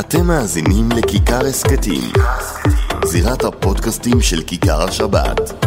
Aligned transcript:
אתם 0.00 0.26
מאזינים 0.26 0.88
לכיכר 0.96 1.46
הסכתים, 1.46 2.12
זירת 3.04 3.44
הפודקאסטים 3.44 4.20
של 4.20 4.42
כיכר 4.42 4.82
השבת. 4.82 5.66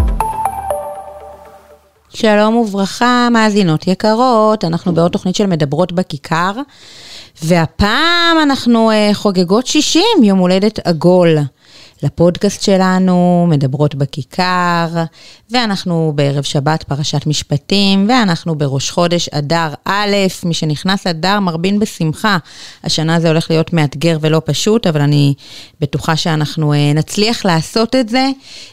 שלום 2.10 2.56
וברכה, 2.56 3.28
מאזינות 3.32 3.88
יקרות, 3.88 4.64
אנחנו 4.64 4.94
בעוד 4.94 5.12
תוכנית 5.12 5.36
של 5.36 5.46
מדברות 5.46 5.92
בכיכר, 5.92 6.52
והפעם 7.44 8.38
אנחנו 8.44 8.92
uh, 8.92 9.14
חוגגות 9.14 9.68
60, 9.68 10.04
יום 10.24 10.40
הולדת 10.40 10.80
עגול. 10.88 11.38
לפודקאסט 12.04 12.62
שלנו, 12.62 13.48
מדברות 13.50 13.96
בכיכר, 13.96 14.88
ואנחנו 15.52 16.12
בערב 16.16 16.44
שבת 16.44 16.84
פרשת 16.84 17.28
משפטים, 17.28 18.06
ואנחנו 18.10 18.56
בראש 18.56 18.92
חודש 18.92 19.30
אדר 19.30 19.74
א', 19.86 20.16
מי 20.46 20.54
שנכנס 20.54 21.08
אדר 21.08 21.40
מרבין 21.40 21.80
בשמחה. 21.80 22.38
השנה 22.84 23.20
זה 23.20 23.28
הולך 23.28 23.52
להיות 23.52 23.74
מאתגר 23.74 24.18
ולא 24.22 24.42
פשוט, 24.46 24.88
אבל 24.88 25.02
אני 25.02 25.34
בטוחה 25.82 26.16
שאנחנו 26.16 26.74
אה, 26.74 26.92
נצליח 26.96 27.46
לעשות 27.46 27.96
את 27.96 28.10
זה. 28.10 28.30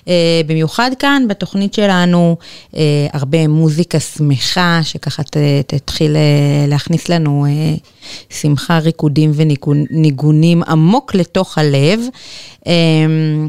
אה, 0.09 0.41
במיוחד 0.47 0.91
כאן, 0.99 1.23
בתוכנית 1.29 1.75
שלנו, 1.75 2.37
אה, 2.77 3.07
הרבה 3.13 3.49
מוזיקה 3.49 4.01
שמחה, 4.01 4.81
שככה 4.83 5.23
תתחיל 5.67 6.17
להכניס 6.69 7.09
לנו 7.09 7.47
שמחה, 8.31 8.79
ריקודים 8.79 9.33
וניגונים 9.35 10.63
עמוק 10.63 11.15
לתוך 11.15 11.59
הלב. 11.59 12.01
אמ, 12.67 13.49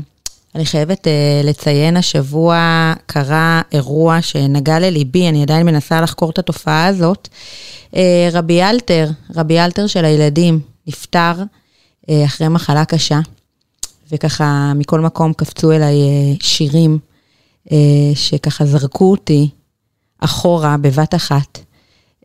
אני 0.55 0.66
חייבת 0.66 1.07
uh, 1.07 1.45
לציין, 1.48 1.98
השבוע 1.98 2.94
קרה 3.05 3.61
אירוע 3.71 4.21
שנגע 4.21 4.80
לליבי, 4.80 5.30
אני 5.30 5.41
עדיין 5.41 5.66
מנסה 5.66 6.02
לחקור 6.02 6.30
את 6.30 6.39
התופעה 6.39 6.85
הזאת. 6.85 7.27
Uh, 7.91 7.97
רבי 8.31 8.63
אלתר, 8.63 9.09
רבי 9.35 9.59
אלתר 9.59 9.88
של 9.88 10.05
הילדים, 10.05 10.59
נפטר 10.88 11.33
uh, 11.35 12.11
אחרי 12.25 12.47
מחלה 12.47 12.85
קשה, 12.85 13.20
וככה 14.11 14.73
מכל 14.75 14.99
מקום 14.99 15.33
קפצו 15.33 15.72
אליי 15.72 15.95
שירים 16.42 16.99
שככה 18.16 18.66
זרקו 18.66 19.11
אותי 19.11 19.49
אחורה 20.20 20.77
בבת 20.77 21.16
אחת. 21.16 21.62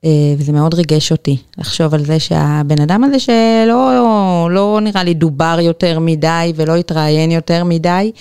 אה, 0.05 0.35
וזה 0.39 0.53
מאוד 0.53 0.75
ריגש 0.75 1.13
אותי 1.13 1.37
לחשוב 1.59 1.95
על 1.95 2.05
זה 2.05 2.21
שהבן 2.21 2.81
אדם 2.81 3.05
הזה 3.05 3.19
שלא 3.19 4.49
לא 4.51 4.79
נראה 4.83 5.05
לי 5.05 5.15
דובר 5.15 5.59
יותר 5.61 5.99
מדי 5.99 6.53
ולא 6.57 6.77
התראיין 6.77 7.31
יותר 7.31 7.65
מדי, 7.65 8.13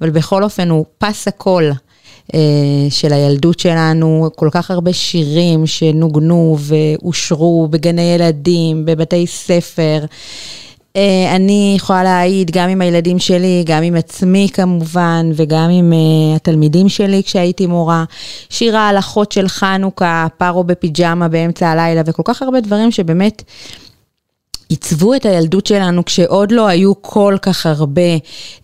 אבל 0.00 0.10
בכל 0.10 0.44
אופן 0.44 0.70
הוא 0.70 0.84
פס 0.98 1.28
הקול 1.28 1.72
אה, 2.34 2.40
של 2.90 3.12
הילדות 3.12 3.58
שלנו, 3.60 4.28
כל 4.36 4.48
כך 4.52 4.70
הרבה 4.70 4.92
שירים 4.92 5.66
שנוגנו 5.66 6.56
ואושרו 6.58 7.68
בגני 7.70 8.14
ילדים, 8.14 8.84
בבתי 8.84 9.26
ספר. 9.26 10.04
אה, 10.96 11.36
אני 11.36 11.74
יכולה 11.76 12.02
להעיד 12.02 12.50
גם 12.50 12.68
עם 12.68 12.80
הילדים 12.80 13.18
שלי, 13.18 13.64
גם 13.66 13.82
עם 13.82 13.96
עצמי 13.96 14.48
כמובן, 14.52 15.30
וגם 15.34 15.70
עם 15.70 15.92
uh, 15.92 16.36
התלמידים 16.36 16.88
שלי 16.88 17.22
כשהייתי 17.22 17.66
מורה. 17.66 18.04
שיר 18.48 18.76
ההלכות 18.76 19.32
של 19.32 19.48
חנוכה, 19.48 20.26
פרו 20.38 20.64
בפיג'מה 20.64 21.28
באמצע 21.28 21.68
הלילה, 21.68 22.02
וכל 22.06 22.22
כך 22.24 22.42
הרבה 22.42 22.60
דברים 22.60 22.90
שבאמת 22.90 23.42
עיצבו 24.70 25.14
את 25.14 25.26
הילדות 25.26 25.66
שלנו 25.66 26.04
כשעוד 26.04 26.52
לא 26.52 26.66
היו 26.66 27.02
כל 27.02 27.36
כך 27.42 27.66
הרבה 27.66 28.10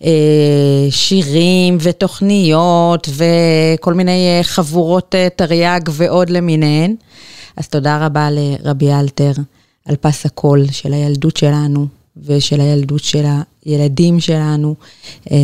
אה, 0.03 0.87
שירים 0.89 1.77
ותוכניות 1.81 3.09
וכל 3.09 3.93
מיני 3.93 4.37
אה, 4.37 4.43
חבורות 4.43 5.15
אה, 5.15 5.27
תרי"ג 5.35 5.81
ועוד 5.91 6.29
למיניהן. 6.29 6.95
אז 7.57 7.67
תודה 7.67 8.05
רבה 8.05 8.29
לרבי 8.31 8.93
אלתר 8.93 9.31
על 9.85 9.95
פס 9.95 10.25
הקול 10.25 10.65
של 10.71 10.93
הילדות 10.93 11.37
שלנו. 11.37 11.96
ושל 12.25 12.61
הילדות 12.61 13.03
של 13.03 13.25
הילדים 13.65 14.19
שלנו, 14.19 14.75
אה, 15.31 15.37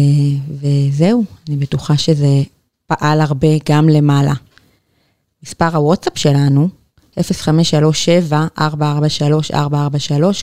וזהו, 0.62 1.24
אני 1.48 1.58
בטוחה 1.58 1.98
שזה 1.98 2.44
פעל 2.88 3.22
הרבה 3.22 3.48
גם 3.70 3.90
למעלה. 3.90 4.34
מספר 5.44 5.76
הוואטסאפ 5.76 6.18
שלנו, 6.18 6.70
0537-443-443, 7.20 7.24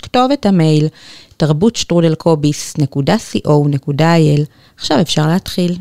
כתובת 0.02 0.46
המייל, 0.46 0.88
תרבות 1.36 1.76
שטרודלקוביס.co.il. 1.76 4.40
עכשיו 4.76 5.00
אפשר 5.00 5.26
להתחיל. 5.26 5.76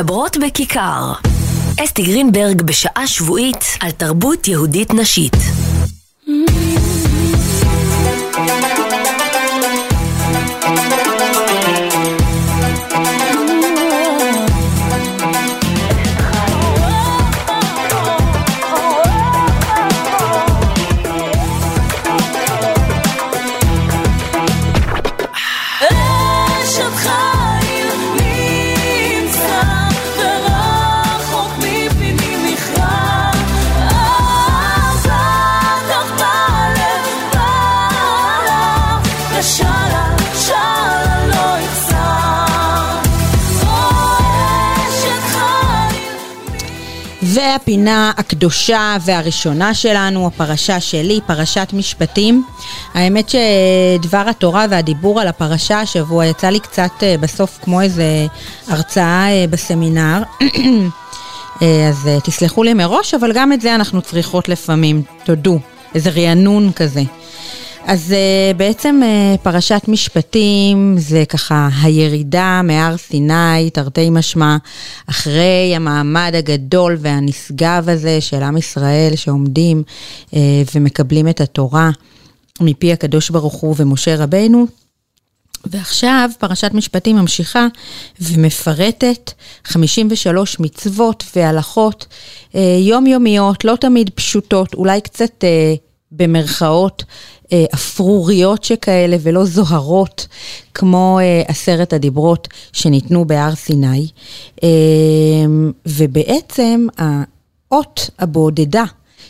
מדברות 0.00 0.36
בכיכר. 0.36 1.12
אסתי 1.84 2.02
גרינברג 2.02 2.62
בשעה 2.62 3.06
שבועית 3.06 3.64
על 3.80 3.90
תרבות 3.90 4.48
יהודית 4.48 4.94
נשית. 4.94 5.36
והפינה 47.70 48.12
הקדושה 48.16 48.96
והראשונה 49.04 49.74
שלנו, 49.74 50.26
הפרשה 50.26 50.80
שלי, 50.80 51.20
פרשת 51.26 51.68
משפטים. 51.72 52.44
האמת 52.94 53.28
שדבר 53.28 54.24
התורה 54.28 54.66
והדיבור 54.70 55.20
על 55.20 55.28
הפרשה 55.28 55.80
השבוע 55.80 56.26
יצא 56.26 56.48
לי 56.48 56.60
קצת 56.60 56.90
אה, 57.02 57.14
בסוף 57.20 57.58
כמו 57.62 57.80
איזה 57.80 58.26
הרצאה 58.68 59.28
אה, 59.30 59.44
בסמינר. 59.50 60.22
אה, 61.62 61.88
אז 61.88 62.08
תסלחו 62.24 62.62
לי 62.62 62.74
מראש, 62.74 63.14
אבל 63.14 63.32
גם 63.32 63.52
את 63.52 63.60
זה 63.60 63.74
אנחנו 63.74 64.02
צריכות 64.02 64.48
לפעמים, 64.48 65.02
תודו, 65.24 65.58
איזה 65.94 66.10
רענון 66.10 66.72
כזה. 66.72 67.02
אז 67.90 68.10
uh, 68.10 68.56
בעצם 68.56 69.00
uh, 69.02 69.38
פרשת 69.38 69.82
משפטים 69.88 70.94
זה 70.98 71.24
ככה 71.28 71.68
הירידה 71.82 72.60
מהר 72.64 72.96
סיני, 72.96 73.70
תרתי 73.72 74.10
משמע, 74.10 74.56
אחרי 75.06 75.72
המעמד 75.76 76.32
הגדול 76.34 76.96
והנשגב 77.00 77.88
הזה 77.88 78.20
של 78.20 78.42
עם 78.42 78.56
ישראל 78.56 79.12
שעומדים 79.16 79.82
uh, 80.30 80.34
ומקבלים 80.74 81.28
את 81.28 81.40
התורה 81.40 81.90
מפי 82.60 82.92
הקדוש 82.92 83.30
ברוך 83.30 83.54
הוא 83.54 83.74
ומשה 83.78 84.16
רבנו. 84.16 84.66
ועכשיו 85.66 86.30
פרשת 86.38 86.70
משפטים 86.74 87.16
ממשיכה 87.16 87.66
ומפרטת 88.20 89.32
53 89.64 90.60
מצוות 90.60 91.24
והלכות 91.36 92.06
יומיומיות, 92.80 93.64
לא 93.64 93.76
תמיד 93.80 94.10
פשוטות, 94.14 94.74
אולי 94.74 95.00
קצת 95.00 95.44
במרכאות 96.12 97.04
אה, 97.52 97.64
אפרוריות 97.74 98.64
שכאלה 98.64 99.16
ולא 99.20 99.44
זוהרות 99.44 100.26
כמו 100.74 101.18
אה, 101.22 101.42
עשרת 101.48 101.92
הדיברות 101.92 102.48
שניתנו 102.72 103.24
בהר 103.24 103.54
סיני. 103.54 104.08
אה, 104.62 104.68
ובעצם 105.86 106.86
האות 106.98 108.10
הבודדה 108.18 108.84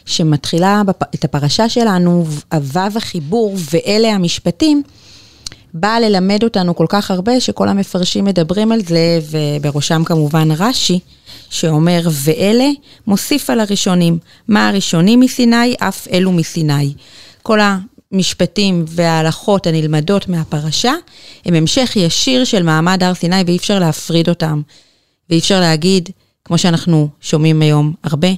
שמתחילה 0.05 0.83
את 1.15 1.25
הפרשה 1.25 1.69
שלנו, 1.69 2.25
הוו 2.53 2.97
החיבור 2.97 3.57
ואלה 3.71 4.09
המשפטים, 4.09 4.83
באה 5.75 6.01
ללמד 6.01 6.45
אותנו 6.45 6.77
כל 6.77 6.87
כך 6.89 7.11
הרבה 7.11 7.41
שכל 7.41 7.69
המפרשים 7.69 8.25
מדברים 8.25 8.73
על 8.73 8.81
זה, 8.83 9.19
ובראשם 9.31 10.05
כמובן 10.05 10.49
רש"י, 10.51 10.99
שאומר, 11.51 12.01
ואלה 12.11 12.69
מוסיף 13.07 13.51
על 13.51 13.61
הראשונים. 13.61 14.19
מה 14.49 14.69
הראשונים 14.69 15.21
מסיני? 15.21 15.75
אף 15.79 16.09
אלו 16.09 16.33
מסיני. 16.33 16.93
כל 17.43 17.59
המשפטים 18.13 18.85
וההלכות 18.89 19.67
הנלמדות 19.67 20.29
מהפרשה, 20.29 20.93
הם 21.45 21.55
המשך 21.55 21.93
ישיר 21.97 22.45
של 22.45 22.63
מעמד 22.63 23.03
הר 23.03 23.15
סיני 23.15 23.43
ואי 23.47 23.57
אפשר 23.57 23.79
להפריד 23.79 24.29
אותם. 24.29 24.63
ואי 25.31 25.39
אפשר 25.39 25.61
להגיד, 25.61 26.09
כמו 26.45 26.59
שאנחנו 26.59 27.09
שומעים 27.21 27.63
היום 27.63 27.93
הרבה, 28.05 28.29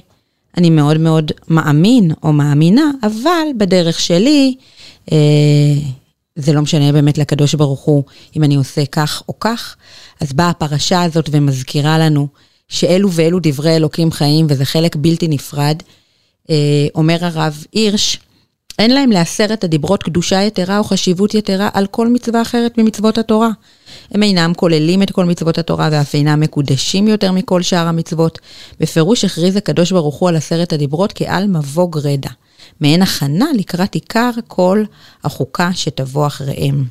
אני 0.57 0.69
מאוד 0.69 0.97
מאוד 0.97 1.31
מאמין 1.47 2.11
או 2.23 2.33
מאמינה, 2.33 2.91
אבל 3.03 3.47
בדרך 3.57 3.99
שלי, 3.99 4.55
אה, 5.11 5.17
זה 6.35 6.53
לא 6.53 6.61
משנה 6.61 6.91
באמת 6.91 7.17
לקדוש 7.17 7.55
ברוך 7.55 7.81
הוא 7.81 8.03
אם 8.35 8.43
אני 8.43 8.55
עושה 8.55 8.85
כך 8.85 9.23
או 9.29 9.39
כך. 9.39 9.75
אז 10.21 10.33
באה 10.33 10.49
הפרשה 10.49 11.03
הזאת 11.03 11.29
ומזכירה 11.31 11.99
לנו 11.99 12.27
שאלו 12.67 13.11
ואלו 13.11 13.39
דברי 13.41 13.75
אלוקים 13.75 14.11
חיים 14.11 14.45
וזה 14.49 14.65
חלק 14.65 14.95
בלתי 14.95 15.27
נפרד. 15.27 15.77
אה, 16.49 16.87
אומר 16.95 17.17
הרב 17.25 17.65
הירש, 17.73 18.19
אין 18.79 18.91
להם 18.91 19.11
לעשרת 19.11 19.63
הדיברות 19.63 20.03
קדושה 20.03 20.41
יתרה 20.41 20.77
או 20.77 20.83
חשיבות 20.83 21.33
יתרה 21.33 21.69
על 21.73 21.87
כל 21.87 22.07
מצווה 22.07 22.41
אחרת 22.41 22.77
ממצוות 22.77 23.17
התורה. 23.17 23.49
הם 24.11 24.23
אינם 24.23 24.53
כוללים 24.53 25.03
את 25.03 25.11
כל 25.11 25.25
מצוות 25.25 25.57
התורה 25.57 25.89
ואף 25.91 26.13
אינם 26.13 26.39
מקודשים 26.39 27.07
יותר 27.07 27.31
מכל 27.31 27.61
שאר 27.61 27.87
המצוות. 27.87 28.39
בפירוש 28.79 29.25
הכריז 29.25 29.55
הקדוש 29.55 29.91
ברוך 29.91 30.15
הוא 30.15 30.29
על 30.29 30.35
עשרת 30.35 30.73
הדיברות 30.73 31.13
כעל 31.15 31.47
מבוא 31.47 31.91
גרדה. 31.91 32.29
מעין 32.81 33.01
הכנה 33.01 33.45
לקראת 33.55 33.93
עיקר 33.93 34.31
כל 34.47 34.83
החוקה 35.23 35.69
שתבוא 35.73 36.27
אחריהם. 36.27 36.85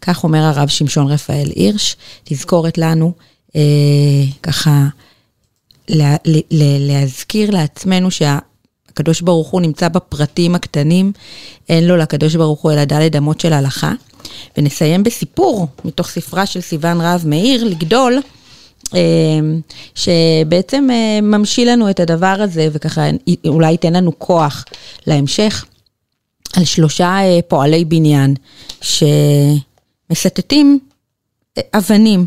כך 0.00 0.24
אומר 0.24 0.38
הרב 0.38 0.68
שמשון 0.68 1.06
רפאל 1.06 1.50
הירש, 1.56 1.96
תזכורת 2.24 2.78
לנו, 2.78 3.12
אה, 3.56 3.60
ככה, 4.42 4.86
לה, 5.88 6.16
לה, 6.24 6.76
להזכיר 6.78 7.50
לעצמנו 7.50 8.10
שה... 8.10 8.38
הקדוש 8.88 9.20
ברוך 9.20 9.48
הוא 9.48 9.60
נמצא 9.60 9.88
בפרטים 9.88 10.54
הקטנים, 10.54 11.12
אין 11.68 11.86
לו 11.86 11.96
לקדוש 11.96 12.36
ברוך 12.36 12.60
הוא 12.60 12.72
אלא 12.72 12.84
דלת 12.84 13.16
אמות 13.16 13.40
של 13.40 13.52
הלכה. 13.52 13.92
ונסיים 14.58 15.02
בסיפור 15.02 15.66
מתוך 15.84 16.08
ספרה 16.08 16.46
של 16.46 16.60
סיון 16.60 17.00
רהב 17.00 17.26
מאיר, 17.26 17.64
לגדול, 17.64 18.18
שבעצם 19.94 20.88
אה, 20.90 21.20
ממשיל 21.22 21.72
לנו 21.72 21.90
את 21.90 22.00
הדבר 22.00 22.36
הזה, 22.40 22.68
וככה 22.72 23.02
אולי 23.46 23.70
ייתן 23.70 23.92
לנו 23.92 24.18
כוח 24.18 24.64
להמשך, 25.06 25.64
על 26.56 26.64
שלושה 26.64 27.18
אה, 27.22 27.38
פועלי 27.48 27.84
בניין 27.84 28.34
שמסטטים 30.10 30.78
אבנים, 31.74 32.26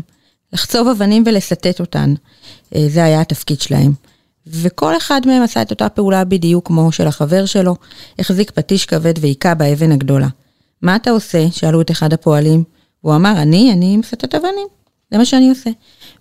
לחצוב 0.52 0.88
אבנים 0.88 1.22
ולסטט 1.26 1.80
אותן. 1.80 2.14
זה 2.88 3.04
היה 3.04 3.20
התפקיד 3.20 3.60
שלהם. 3.60 3.92
וכל 4.46 4.96
אחד 4.96 5.20
מהם 5.26 5.42
עשה 5.42 5.62
את 5.62 5.70
אותה 5.70 5.88
פעולה 5.88 6.24
בדיוק 6.24 6.66
כמו 6.66 6.92
של 6.92 7.06
החבר 7.06 7.46
שלו, 7.46 7.76
החזיק 8.18 8.50
פטיש 8.50 8.86
כבד 8.86 9.14
והיכה 9.20 9.54
באבן 9.54 9.92
הגדולה. 9.92 10.28
מה 10.82 10.96
אתה 10.96 11.10
עושה? 11.10 11.46
שאלו 11.50 11.80
את 11.80 11.90
אחד 11.90 12.12
הפועלים. 12.12 12.64
הוא 13.00 13.14
אמר, 13.14 13.32
אני, 13.42 13.72
אני 13.72 13.96
מסטט 13.96 14.34
אבנים, 14.34 14.66
זה 15.10 15.18
מה 15.18 15.24
שאני 15.24 15.48
עושה. 15.48 15.70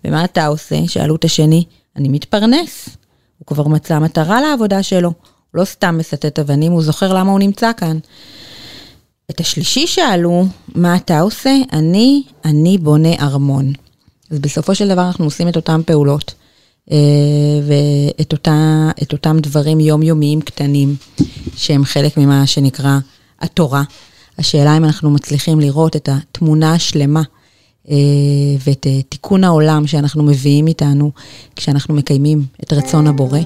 ומה 0.06 0.26
אתה 0.26 0.46
עושה? 0.46 0.76
שאלו 0.88 1.16
את 1.16 1.26
השני, 1.26 1.64
אני 1.96 2.10
מתפרנס. 2.10 2.90
הוא 3.40 3.48
כבר 3.48 3.68
מצא 3.68 4.00
מטרה 4.00 4.42
לעבודה 4.42 4.84
שלו, 4.84 5.08
הוא 5.08 5.60
לא 5.60 5.66
סתם 5.66 5.98
מסטט 5.98 6.40
אבנים, 6.40 6.72
הוא 6.72 6.82
זוכר 6.82 7.14
למה 7.14 7.32
הוא 7.32 7.40
נמצא 7.40 7.72
כאן. 7.78 8.00
את 9.32 9.40
השלישי 9.40 9.88
שאלו, 9.88 10.46
מה 10.76 10.96
אתה 10.96 11.20
עושה? 11.20 11.56
אני, 11.74 12.24
אני 12.46 12.78
בונה 12.78 13.14
ארמון. 13.20 13.74
אז 14.32 14.40
בסופו 14.40 14.76
של 14.76 14.88
דבר 14.88 15.08
אנחנו 15.08 15.26
עושים 15.26 15.48
את 15.48 15.56
אותן 15.56 15.82
פעולות. 15.86 16.34
אה, 16.92 16.98
ואת 17.68 18.32
אותה, 18.34 18.90
אותם 19.14 19.40
דברים 19.40 19.80
יומיומיים 19.80 20.42
קטנים, 20.42 20.96
שהם 21.56 21.86
חלק 21.86 22.18
ממה 22.18 22.48
שנקרא 22.48 22.98
התורה. 23.40 23.84
השאלה 24.40 24.78
אם 24.78 24.86
אנחנו 24.86 25.10
מצליחים 25.10 25.60
לראות 25.60 25.96
את 25.96 26.10
התמונה 26.12 26.74
השלמה 26.74 27.22
ואת 28.60 28.88
אה, 28.88 29.02
תיקון 29.10 29.44
העולם 29.44 29.88
שאנחנו 29.88 30.24
מביאים 30.24 30.68
איתנו 30.68 31.12
כשאנחנו 31.56 31.94
מקיימים 31.94 32.46
את 32.64 32.74
רצון 32.74 33.08
הבורא, 33.08 33.40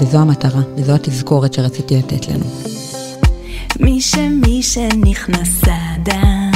וזו 0.00 0.18
המטרה, 0.18 0.62
וזו 0.76 0.94
התזכורת 0.94 1.54
שרציתי 1.54 1.96
לתת 1.96 2.28
לנו. 2.28 2.44
מי 3.80 4.00
שמי 4.00 4.62
שנכנס 4.62 5.62
אדר, 5.64 6.50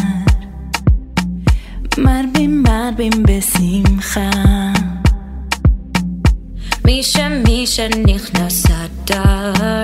מרבים 1.99 2.63
מרבים 2.63 3.13
בשמחה. 3.23 4.31
מי 6.85 7.03
שמי 7.03 7.67
שנכנס 7.67 8.67
אדר 8.67 9.83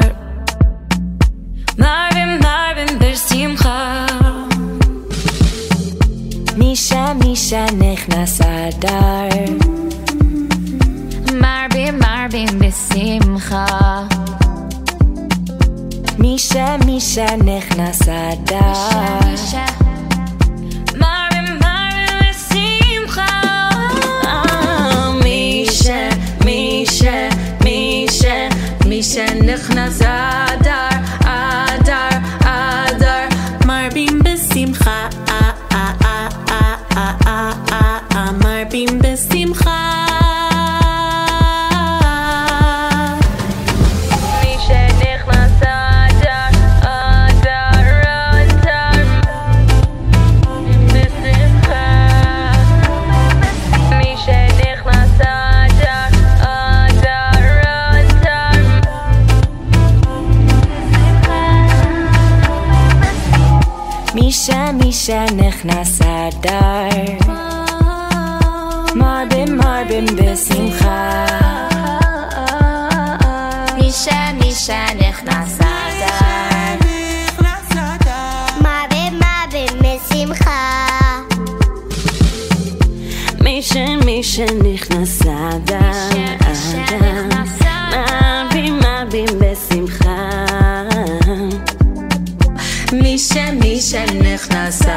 מרבים 1.79 2.41
מרבים 2.41 2.99
בשמחה 2.99 3.68
מי 6.59 6.77
שמי 6.77 7.37
שנכנס 7.37 8.41
אדר 8.41 9.29
מרבים 11.33 11.99
מרבים 11.99 12.49
בשמחה 12.59 14.05
מי 16.19 16.39
שמי 16.39 17.01
שנכנס 17.01 18.03
אדר 18.09 18.73
שנכנס 20.97 21.38
שנכנס 94.39 94.88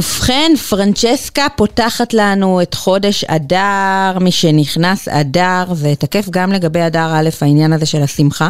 ובכן, 0.00 0.52
פרנצ'סקה 0.70 1.46
פותחת 1.56 2.14
לנו 2.14 2.62
את 2.62 2.74
חודש 2.74 3.24
אדר, 3.24 4.18
מי 4.20 4.32
שנכנס 4.32 5.08
אדר, 5.08 5.64
זה 5.72 5.88
תקף 5.98 6.30
גם 6.30 6.52
לגבי 6.52 6.86
אדר 6.86 7.10
א', 7.14 7.28
העניין 7.42 7.72
הזה 7.72 7.86
של 7.86 8.02
השמחה. 8.02 8.48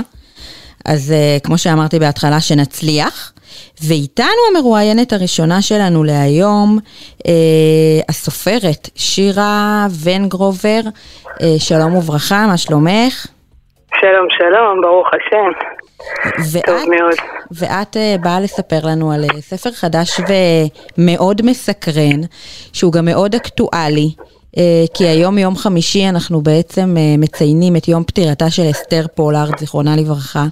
אז 0.85 1.15
uh, 1.15 1.47
כמו 1.47 1.59
שאמרתי 1.59 1.99
בהתחלה, 1.99 2.41
שנצליח. 2.41 3.33
ואיתנו 3.89 4.41
המרואיינת 4.51 5.13
הראשונה 5.13 5.63
שלנו 5.63 6.05
להיום, 6.05 6.79
uh, 7.19 7.23
הסופרת 8.09 8.89
שירה 8.95 9.87
ונגרובר. 10.05 10.81
Uh, 11.27 11.43
שלום 11.59 11.97
וברכה, 11.97 12.47
מה 12.47 12.57
שלומך? 12.57 13.27
שלום, 14.01 14.27
שלום, 14.39 14.81
ברוך 14.83 15.09
השם. 15.09 15.80
ואת, 16.53 16.67
טוב 16.67 16.77
מאוד. 16.77 17.15
ואת 17.51 17.97
אה, 17.97 18.23
באה 18.23 18.41
לספר 18.41 18.87
לנו 18.87 19.13
על 19.13 19.25
אה, 19.25 19.41
ספר 19.41 19.73
חדש 19.73 20.21
ומאוד 20.99 21.43
מסקרן, 21.43 22.21
שהוא 22.73 22.93
גם 22.93 23.05
מאוד 23.05 23.35
אקטואלי. 23.35 24.11
אה, 24.57 24.59
כי 24.95 25.07
היום 25.07 25.39
יום 25.39 25.57
חמישי 25.57 26.09
אנחנו 26.09 26.41
בעצם 26.41 26.97
מציינים 27.19 27.77
את 27.77 27.89
יום 27.89 28.05
פטירתה 28.05 28.51
של 28.51 28.71
אסתר 28.71 29.07
פולארד, 29.15 29.59
זיכרונה 29.59 29.97
לברכה. 29.97 30.47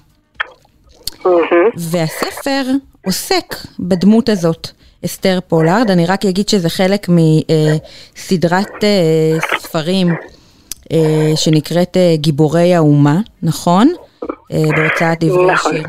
והספר 1.76 2.62
עוסק 3.06 3.54
בדמות 3.80 4.28
הזאת, 4.28 4.68
אסתר 5.04 5.38
פולארד. 5.48 5.90
אני 5.90 6.06
רק 6.06 6.26
אגיד 6.26 6.48
שזה 6.48 6.68
חלק 6.68 7.06
מסדרת 7.08 8.84
ספרים 9.58 10.08
שנקראת 11.36 11.96
גיבורי 12.14 12.74
האומה, 12.74 13.20
נכון? 13.42 13.92
אה, 14.52 14.76
בהוצאת 14.76 15.24
דברי 15.24 15.52
נכון. 15.52 15.72
השיר. 15.74 15.86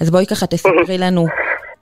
אז 0.00 0.10
בואי 0.10 0.26
ככה 0.26 0.46
תספרי 0.46 0.98
לנו. 0.98 1.26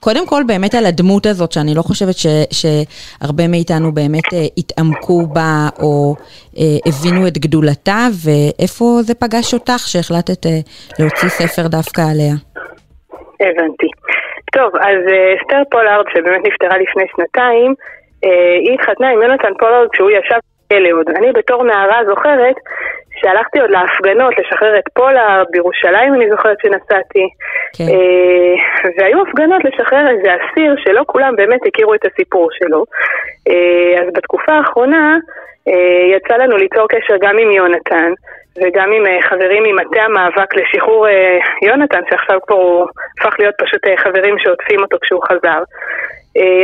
קודם 0.00 0.26
כל 0.26 0.42
באמת 0.47 0.75
על 0.75 0.87
הדמות 0.87 1.26
הזאת, 1.26 1.52
שאני 1.52 1.75
לא 1.75 1.83
חושבת 1.83 2.14
ש, 2.14 2.26
שהרבה 2.59 3.49
מאיתנו 3.49 3.92
באמת 3.92 4.28
אה, 4.35 4.38
התעמקו 4.59 5.26
בה 5.26 5.69
או 5.83 6.14
אה, 6.59 6.78
הבינו 6.87 7.26
את 7.28 7.38
גדולתה, 7.38 8.00
ואיפה 8.25 8.85
זה 9.02 9.14
פגש 9.14 9.54
אותך 9.54 9.83
שהחלטת 9.90 10.47
אה, 10.47 10.61
להוציא 10.99 11.28
ספר 11.28 11.69
דווקא 11.69 12.00
עליה? 12.11 12.35
הבנתי. 13.40 13.88
טוב, 14.57 14.71
אז 14.76 15.00
אה, 15.12 15.35
אסתר 15.37 15.62
פולארד, 15.71 16.07
שבאמת 16.12 16.42
נפטרה 16.47 16.78
לפני 16.78 17.04
שנתיים, 17.12 17.75
אה, 18.25 18.54
היא 18.64 18.75
התחתנה 18.75 19.09
עם 19.11 19.23
יונתן 19.23 19.54
פולארד 19.59 19.88
כשהוא 19.92 20.11
ישב 20.11 20.40
בכלא 20.71 20.90
עוד. 20.99 21.09
אני 21.16 21.33
בתור 21.33 21.64
נערה 21.64 21.99
זוכרת 22.09 22.57
שהלכתי 23.20 23.60
עוד 23.60 23.70
להפגנות 23.70 24.34
לשחרר 24.38 24.78
את 24.78 24.84
פולה 24.92 25.42
בירושלים, 25.50 26.14
אני 26.14 26.30
זוכרת 26.30 26.56
שנסעתי. 26.62 27.28
כן. 27.76 27.84
אה, 27.84 28.54
והיו 28.98 29.22
הפגנות 29.22 29.64
לשחרר 29.64 30.08
איזה 30.10 30.28
אסיר 30.36 30.74
שלא 30.84 31.02
כולם 31.06 31.36
באמת 31.36 31.60
הכירו 31.66 31.94
את 31.94 32.04
הסיפור 32.04 32.48
שלו. 32.52 32.84
אה, 33.48 34.02
אז 34.02 34.06
בתקופה 34.14 34.52
האחרונה 34.52 35.18
אה, 35.68 36.16
יצא 36.16 36.34
לנו 36.34 36.56
ליצור 36.56 36.86
קשר 36.88 37.14
גם 37.20 37.38
עם 37.38 37.50
יונתן. 37.50 38.12
וגם 38.57 38.92
עם 38.92 39.21
חברים 39.23 39.62
ממטה 39.62 40.02
המאבק 40.02 40.54
לשחרור 40.57 41.07
יונתן, 41.62 42.00
שעכשיו 42.11 42.38
כבר 42.47 42.57
הוא 42.57 42.87
הפך 43.21 43.35
להיות 43.38 43.54
פשוט 43.59 43.80
חברים 43.97 44.38
שעוטפים 44.38 44.80
אותו 44.80 44.97
כשהוא 45.02 45.23
חזר. 45.25 45.62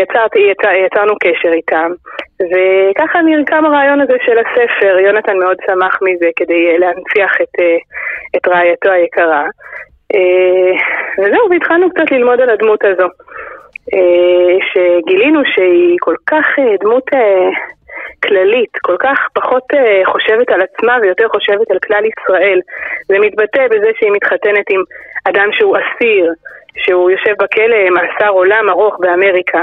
יצרתי, 0.02 0.38
יצר, 0.38 0.72
יצרנו 0.72 1.14
קשר 1.20 1.52
איתם, 1.52 1.90
וככה 2.40 3.22
נרקם 3.22 3.64
הרעיון 3.64 4.00
הזה 4.00 4.16
של 4.26 4.38
הספר. 4.38 4.98
יונתן 4.98 5.38
מאוד 5.38 5.56
שמח 5.66 5.98
מזה 6.02 6.26
כדי 6.36 6.68
אה, 6.70 6.78
להנציח 6.78 7.40
את, 7.42 7.60
אה, 7.60 7.76
את 8.36 8.48
רעייתו 8.48 8.90
היקרה. 8.90 9.44
אה, 10.14 10.72
וזהו, 11.18 11.50
והתחלנו 11.50 11.90
קצת 11.90 12.10
ללמוד 12.10 12.40
על 12.40 12.50
הדמות 12.50 12.84
הזו. 12.84 13.06
שגילינו 14.72 15.40
שהיא 15.54 15.96
כל 16.00 16.14
כך 16.26 16.46
דמות 16.80 17.04
כללית, 18.24 18.70
כל 18.82 18.96
כך 18.98 19.18
פחות 19.32 19.64
חושבת 20.04 20.50
על 20.50 20.60
עצמה 20.62 20.98
ויותר 21.02 21.28
חושבת 21.28 21.70
על 21.70 21.78
כלל 21.86 22.04
ישראל. 22.04 22.60
זה 23.08 23.18
מתבטא 23.18 23.68
בזה 23.68 23.90
שהיא 23.98 24.12
מתחתנת 24.12 24.66
עם 24.70 24.82
אדם 25.28 25.48
שהוא 25.52 25.76
אסיר, 25.76 26.32
שהוא 26.76 27.10
יושב 27.10 27.34
בכלא 27.38 27.90
מאסר 27.90 28.28
עולם 28.28 28.68
ארוך 28.70 28.96
באמריקה. 29.00 29.62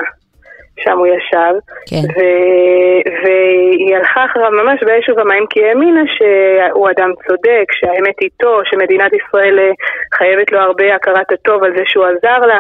שם 0.80 0.98
הוא 0.98 1.08
ישב, 1.08 1.54
כן. 1.90 2.06
ו- 2.16 3.24
והיא 3.24 3.96
הלכה 3.96 4.26
אחריו 4.26 4.52
ממש 4.52 4.84
באש 4.84 5.10
ובמים 5.10 5.46
כי 5.50 5.66
האמינה 5.66 6.02
שהוא 6.16 6.90
אדם 6.90 7.12
צודק, 7.28 7.66
שהאמת 7.72 8.22
איתו, 8.22 8.62
שמדינת 8.66 9.12
ישראל 9.14 9.60
אה, 9.60 9.72
חייבת 10.14 10.52
לו 10.52 10.60
הרבה 10.60 10.96
הכרת 10.96 11.32
הטוב 11.32 11.64
על 11.64 11.72
זה 11.78 11.84
שהוא 11.86 12.06
עזר 12.06 12.40
לה. 12.40 12.60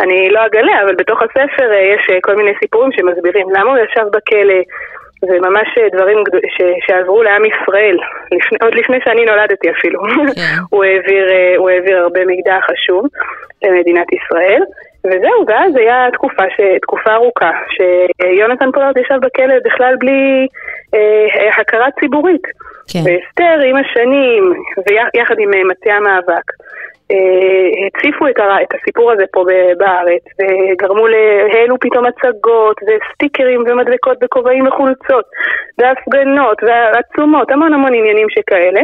אני 0.00 0.30
לא 0.30 0.46
אגלה, 0.46 0.82
אבל 0.82 0.94
בתוך 0.94 1.22
הספר 1.22 1.72
אה, 1.72 1.80
יש 1.80 2.06
אה, 2.10 2.18
כל 2.22 2.36
מיני 2.36 2.52
סיפורים 2.60 2.92
שמסבירים 2.92 3.46
למה 3.50 3.70
הוא 3.70 3.78
ישב 3.78 4.06
בכלא. 4.12 4.60
זה 5.20 5.38
ממש 5.40 5.68
דברים 5.92 6.18
ש- 6.48 6.86
שעזרו 6.86 7.22
לעם 7.22 7.42
ישראל, 7.44 7.96
לפני, 8.32 8.58
עוד 8.62 8.74
לפני 8.74 8.96
שאני 9.04 9.24
נולדתי 9.24 9.70
אפילו. 9.70 10.00
כן. 10.34 10.56
הוא, 10.70 10.84
העביר, 10.84 11.26
הוא 11.56 11.70
העביר 11.70 11.98
הרבה 11.98 12.24
מידע 12.24 12.58
חשוב 12.70 13.06
למדינת 13.64 14.06
ישראל. 14.12 14.62
וזהו, 15.04 15.44
ואז 15.48 15.76
היה 15.76 16.08
תקופה, 16.12 16.42
ש... 16.56 16.60
תקופה 16.82 17.14
ארוכה, 17.14 17.50
שיונתן 17.68 18.72
פולארד 18.72 18.98
ישב 18.98 19.18
בכלא 19.22 19.54
בכלל 19.64 19.96
בלי 19.98 20.46
אה, 20.94 21.60
הכרה 21.60 21.86
ציבורית. 22.00 22.42
כן. 22.92 22.98
ואסתר 22.98 23.60
עם 23.66 23.76
השנים, 23.76 24.52
ויחד 24.88 25.34
עם 25.38 25.54
אה, 25.54 25.64
מטה 25.64 25.92
המאבק, 25.92 26.30
אה, 26.30 26.95
הציפו 27.86 28.28
את, 28.28 28.36
הסיפור 28.80 29.12
הזה 29.12 29.24
פה 29.32 29.44
בארץ, 29.78 30.22
וגרמו, 30.38 31.06
העלו 31.52 31.76
פתאום 31.80 32.04
הצגות, 32.06 32.76
וסטיקרים 32.82 33.64
ומדבקות 33.66 34.18
בכובעים 34.18 34.66
וחולצות, 34.66 35.24
והפגנות, 35.78 36.58
ועצומות, 36.62 37.50
המון 37.50 37.74
המון 37.74 37.94
עניינים 37.94 38.26
שכאלה. 38.30 38.80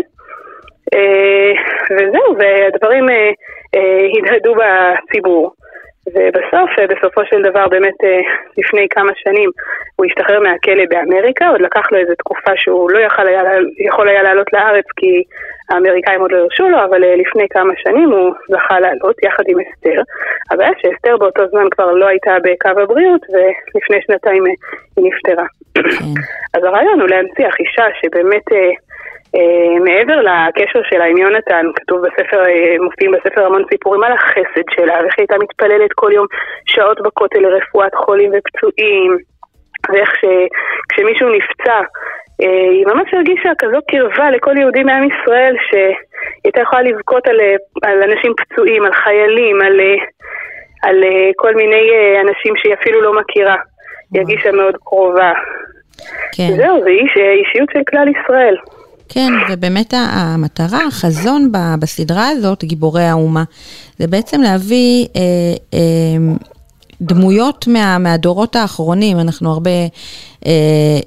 אה, 0.94 1.52
וזהו, 1.90 2.36
והדברים 2.38 3.08
אה, 3.10 3.30
אה, 3.74 4.06
הדהדו 4.18 4.54
בציבור. 4.54 5.52
ובסוף, 6.06 6.70
אה, 6.78 6.86
בסופו 6.86 7.20
של 7.24 7.42
דבר, 7.42 7.68
באמת 7.68 8.04
אה, 8.04 8.20
לפני 8.58 8.86
כמה 8.90 9.12
שנים 9.14 9.50
הוא 9.96 10.06
השתחרר 10.06 10.40
מהכלא 10.40 10.84
באמריקה, 10.90 11.48
עוד 11.48 11.60
לקח 11.60 11.92
לו 11.92 11.98
איזו 11.98 12.14
תקופה 12.18 12.52
שהוא 12.56 12.90
לא 12.90 12.98
יכול 12.98 13.26
היה, 13.26 13.42
יכול 13.86 14.08
היה 14.08 14.22
לעלות 14.22 14.52
לארץ 14.52 14.84
כי 14.96 15.22
האמריקאים 15.70 16.20
עוד 16.20 16.32
לא 16.32 16.38
הרשו 16.38 16.68
לו, 16.68 16.84
אבל 16.84 17.04
אה, 17.04 17.16
לפני 17.16 17.46
כמה 17.50 17.72
שנים 17.76 18.10
הוא 18.10 18.34
זכה 18.48 18.80
לעלות 18.80 19.16
יחד 19.22 19.44
עם 19.48 19.58
אסתר. 19.60 20.02
הבעיה 20.50 20.70
שאסתר 20.80 21.16
באותו 21.16 21.42
זמן 21.48 21.70
כבר 21.70 21.92
לא 21.92 22.06
הייתה 22.06 22.36
בקו 22.44 22.82
הבריאות, 22.82 23.22
ולפני 23.32 23.98
שנתיים 24.06 24.44
היא 24.96 25.04
נפטרה. 25.04 25.46
כן. 25.74 26.20
אז 26.54 26.64
הרעיון 26.64 27.00
הוא 27.00 27.08
להנציח 27.08 27.54
אישה 27.60 27.84
שבאמת... 28.00 28.44
אה, 29.36 29.78
מעבר 29.84 30.20
לקשר 30.20 30.80
שלה 30.90 31.04
עם 31.04 31.16
יונתן, 31.16 31.66
כתוב 31.76 31.98
בספר, 32.00 32.40
אה, 32.46 32.76
מופיעים 32.80 33.12
בספר 33.12 33.46
המון 33.46 33.64
סיפורים 33.70 34.02
על 34.02 34.12
החסד 34.12 34.66
שלה, 34.70 34.94
ואיך 34.94 35.14
היא 35.18 35.22
הייתה 35.22 35.38
מתפללת 35.38 35.92
כל 35.94 36.10
יום 36.12 36.26
שעות 36.66 37.00
בכותל 37.00 37.38
לרפואת 37.38 37.94
חולים 37.94 38.30
ופצועים, 38.34 39.16
ואיך 39.92 40.10
שכשמישהו 40.20 41.28
נפצע, 41.28 41.80
אה, 42.42 42.70
היא 42.70 42.86
ממש 42.86 43.14
הרגישה 43.14 43.50
כזו 43.58 43.78
קרבה 43.90 44.30
לכל 44.30 44.56
יהודי 44.58 44.82
מעם 44.82 45.04
ישראל, 45.04 45.56
שהיא 45.70 45.94
הייתה 46.44 46.60
יכולה 46.60 46.82
לבכות 46.82 47.26
על, 47.26 47.40
על 47.82 48.02
אנשים 48.02 48.32
פצועים, 48.36 48.84
על 48.84 48.92
חיילים, 48.92 49.60
על, 49.60 49.80
על 50.82 51.04
כל 51.36 51.54
מיני 51.54 51.90
אנשים 52.20 52.56
שהיא 52.56 52.74
אפילו 52.74 53.00
לא 53.00 53.20
מכירה. 53.20 53.56
היא 54.12 54.20
הרגישה 54.20 54.52
מאוד 54.52 54.76
קרובה. 54.76 55.32
כן. 56.36 56.56
זהו, 56.56 56.80
זה 56.80 56.88
איש, 56.88 57.16
אישיות 57.16 57.68
של 57.72 57.82
כלל 57.90 58.08
ישראל. 58.08 58.56
כן, 59.14 59.32
ובאמת 59.50 59.94
המטרה, 59.96 60.86
החזון 60.88 61.52
בסדרה 61.78 62.28
הזאת, 62.28 62.64
גיבורי 62.64 63.04
האומה, 63.04 63.44
זה 63.98 64.06
בעצם 64.06 64.40
להביא 64.40 65.06
אה, 65.16 65.20
אה, 65.74 66.34
דמויות 67.02 67.66
מה, 67.66 67.98
מהדורות 67.98 68.56
האחרונים, 68.56 69.18
אנחנו 69.20 69.52
הרבה 69.52 69.70
אה, 69.70 70.50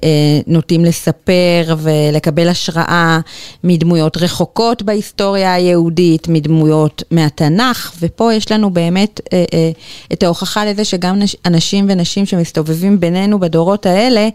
אה, 0.04 0.40
נוטים 0.46 0.84
לספר 0.84 1.74
ולקבל 1.78 2.48
השראה 2.48 3.20
מדמויות 3.64 4.16
רחוקות 4.16 4.82
בהיסטוריה 4.82 5.54
היהודית, 5.54 6.28
מדמויות 6.28 7.02
מהתנ"ך, 7.10 7.92
ופה 8.00 8.34
יש 8.34 8.52
לנו 8.52 8.70
באמת 8.70 9.20
אה, 9.32 9.44
אה, 9.54 9.70
את 10.12 10.22
ההוכחה 10.22 10.64
לזה 10.64 10.84
שגם 10.84 11.18
נש, 11.18 11.36
אנשים 11.46 11.86
ונשים 11.88 12.26
שמסתובבים 12.26 13.00
בינינו 13.00 13.40
בדורות 13.40 13.86
האלה, 13.86 14.28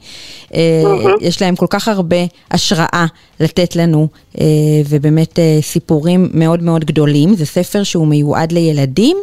אה, 0.53 0.83
יש 1.21 1.41
להם 1.41 1.55
כל 1.55 1.67
כך 1.69 1.87
הרבה 1.87 2.25
השראה 2.51 3.05
לתת 3.39 3.75
לנו, 3.75 4.07
אה, 4.39 4.45
ובאמת 4.89 5.39
אה, 5.39 5.59
סיפורים 5.61 6.29
מאוד 6.33 6.63
מאוד 6.63 6.85
גדולים. 6.85 7.35
זה 7.35 7.45
ספר 7.45 7.83
שהוא 7.83 8.07
מיועד 8.07 8.51
לילדים. 8.51 9.17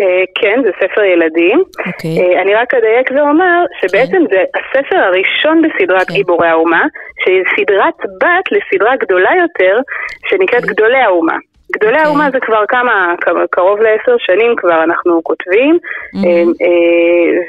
אה, 0.00 0.24
כן, 0.34 0.60
זה 0.64 0.70
ספר 0.80 1.04
ילדים. 1.04 1.58
Okay. 1.78 1.88
אוקיי. 1.88 2.36
אה, 2.36 2.42
אני 2.42 2.54
רק 2.54 2.74
אדייק 2.74 3.10
ואומר 3.10 3.64
שבעצם 3.80 4.22
okay. 4.24 4.30
כן. 4.30 4.34
זה 4.34 4.44
הספר 4.58 4.96
הראשון 4.96 5.62
בסדרת 5.62 6.00
okay. 6.00 6.06
כן. 6.08 6.14
גיבורי 6.14 6.48
האומה, 6.48 6.84
שהיא 7.24 7.42
סדרת 7.56 7.94
בת 8.20 8.46
לסדרה 8.52 8.96
גדולה 8.96 9.30
יותר, 9.42 9.80
שנקראת 10.28 10.62
okay. 10.62 10.70
אוקיי. 10.70 10.74
גדולי 10.74 10.98
האומה. 10.98 11.36
גדולי 11.72 11.96
okay. 11.96 12.06
האומה 12.06 12.30
זה 12.32 12.38
כבר 12.40 12.64
כמה, 12.68 13.14
קרוב 13.50 13.80
לעשר 13.80 14.16
שנים 14.18 14.56
כבר 14.56 14.82
אנחנו 14.82 15.20
כותבים, 15.24 15.78
mm-hmm. 16.14 16.48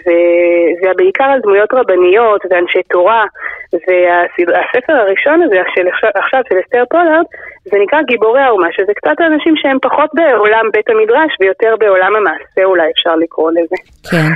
וזה 0.05 0.89
בעיקר 0.97 1.23
על 1.23 1.39
דמויות 1.43 1.73
רבניות 1.73 2.41
ואנשי 2.49 2.83
תורה, 2.91 3.25
והספר 3.73 4.93
הראשון 4.93 5.41
הזה 5.43 5.57
של 5.75 5.87
עכשיו 6.15 6.41
של 6.49 6.55
אסתר 6.65 6.83
פולארד, 6.89 7.25
זה 7.63 7.77
נקרא 7.83 8.01
גיבורי 8.01 8.41
האומה, 8.41 8.67
שזה 8.71 8.91
קצת 8.95 9.17
אנשים 9.19 9.53
שהם 9.57 9.77
פחות 9.81 10.09
בעולם 10.13 10.65
בית 10.73 10.89
המדרש 10.89 11.31
ויותר 11.39 11.75
בעולם 11.79 12.15
המעשה 12.15 12.63
אולי 12.63 12.91
אפשר 12.97 13.15
לקרוא 13.15 13.51
לזה. 13.51 13.75
כן. 14.11 14.29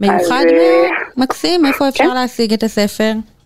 מיוחד 0.00 0.20
אז, 0.20 0.52
מאוד, 0.52 1.24
מקסים, 1.24 1.66
איפה 1.66 1.88
אפשר 1.88 2.04
כן? 2.04 2.14
להשיג 2.14 2.52
את 2.52 2.62
הספר? 2.62 3.37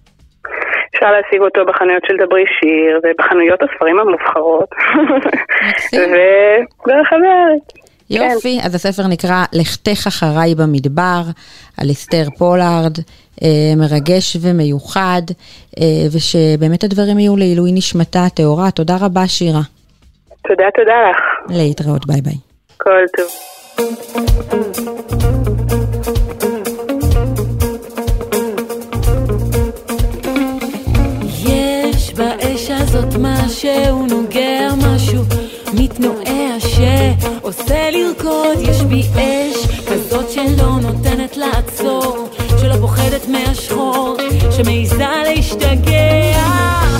אפשר 1.02 1.12
להשיג 1.12 1.40
אותו 1.40 1.64
בחנויות 1.64 2.02
של 2.06 2.16
דברי 2.16 2.44
שיר 2.46 3.00
ובחנויות 3.02 3.60
הספרים 3.62 3.98
המובחרות. 3.98 4.68
וברחבי 5.92 7.26
הארץ. 7.26 7.62
יופי, 8.10 8.58
כן. 8.60 8.66
אז 8.66 8.74
הספר 8.74 9.02
נקרא 9.08 9.44
לכתך 9.52 10.06
אחריי 10.06 10.54
במדבר, 10.54 11.22
על 11.80 11.90
אסתר 11.90 12.30
פולארד, 12.38 12.98
אה, 13.42 13.48
מרגש 13.76 14.36
ומיוחד, 14.42 15.22
אה, 15.80 15.84
ושבאמת 16.12 16.84
הדברים 16.84 17.18
יהיו 17.18 17.36
לעילוי 17.36 17.72
נשמתה 17.72 18.24
הטהורה. 18.26 18.70
תודה 18.70 18.94
רבה, 19.00 19.26
שירה. 19.26 19.62
תודה, 20.48 20.64
תודה 20.74 21.10
לך. 21.10 21.18
להתראות, 21.48 22.06
ביי 22.06 22.20
ביי. 22.20 22.38
כל 22.76 23.04
טוב. 23.16 23.28
משהו 33.62 34.06
נוגע 34.06 34.68
משהו 34.76 35.22
מתנועע 35.74 36.56
שעושה 36.58 37.90
לרקוד 37.90 38.58
יש 38.60 38.82
בי 38.82 39.02
אש 39.14 39.66
כזאת 39.86 40.30
שלא 40.30 40.78
נותנת 40.82 41.36
לעצור 41.36 42.28
שלא 42.60 42.74
פוחדת 42.80 43.28
מהשחור 43.28 44.16
שמעיזה 44.50 45.06
להשתגע. 45.24 46.42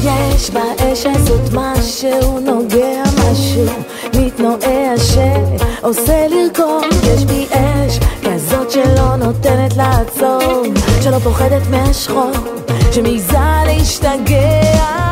יש 0.05 0.51
באש 0.51 1.07
הזאת 1.07 1.53
משהו 1.53 2.41
נוגע 2.41 3.03
משהו 3.19 3.67
מתנועע 4.15 4.95
שעושה 4.97 6.27
לרקוד 6.29 6.95
יש 7.05 7.25
בי 7.25 7.47
אש 7.51 7.99
כזאת 8.25 8.71
שלא 8.71 9.17
נותנת 9.17 9.77
לעצור 9.77 10.63
שלא 11.01 11.19
פוחדת 11.19 11.63
מהשחור 11.71 12.33
שמעיזה 12.93 13.39
להשתגע 13.67 15.12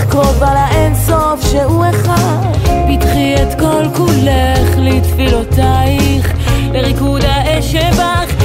כל 0.00 0.06
כך 0.06 0.10
קרובה 0.10 0.54
לאינסוף 0.54 1.50
שהוא 1.50 1.84
אחד. 1.90 2.52
פתחי 2.88 3.34
את 3.42 3.60
כל 3.60 3.84
כולך 3.96 4.76
לתפילותייך 4.76 6.32
לריקוד 6.72 7.24
האש 7.24 7.72
שבך 7.72 8.39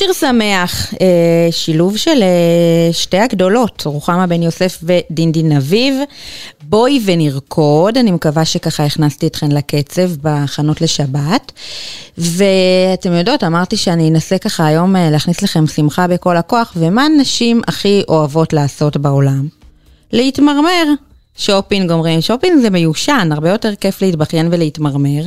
שיר 0.00 0.12
שמח, 0.12 0.94
אה, 1.00 1.48
שילוב 1.50 1.96
של 1.96 2.22
אה, 2.22 2.92
שתי 2.92 3.18
הגדולות, 3.18 3.82
רוחמה 3.86 4.26
בן 4.26 4.42
יוסף 4.42 4.78
ודינדין 4.82 5.52
אביב. 5.52 5.94
בואי 6.62 7.00
ונרקוד, 7.04 7.98
אני 7.98 8.10
מקווה 8.10 8.44
שככה 8.44 8.84
הכנסתי 8.84 9.26
אתכן 9.26 9.52
לקצב 9.52 10.16
בהכנות 10.16 10.80
לשבת. 10.80 11.52
ואתם 12.18 13.12
יודעות, 13.12 13.44
אמרתי 13.44 13.76
שאני 13.76 14.08
אנסה 14.08 14.38
ככה 14.38 14.66
היום 14.66 14.96
אה, 14.96 15.10
להכניס 15.10 15.42
לכם 15.42 15.66
שמחה 15.66 16.06
בכל 16.06 16.36
הכוח, 16.36 16.72
ומה 16.76 17.06
נשים 17.18 17.60
הכי 17.66 18.02
אוהבות 18.08 18.52
לעשות 18.52 18.96
בעולם? 18.96 19.48
להתמרמר. 20.12 20.84
שופינג 21.40 21.90
אומרים, 21.90 22.20
שופינג 22.20 22.56
זה 22.56 22.70
מיושן, 22.70 23.28
הרבה 23.32 23.50
יותר 23.50 23.74
כיף 23.74 24.02
להתבכיין 24.02 24.48
ולהתמרמר, 24.52 25.22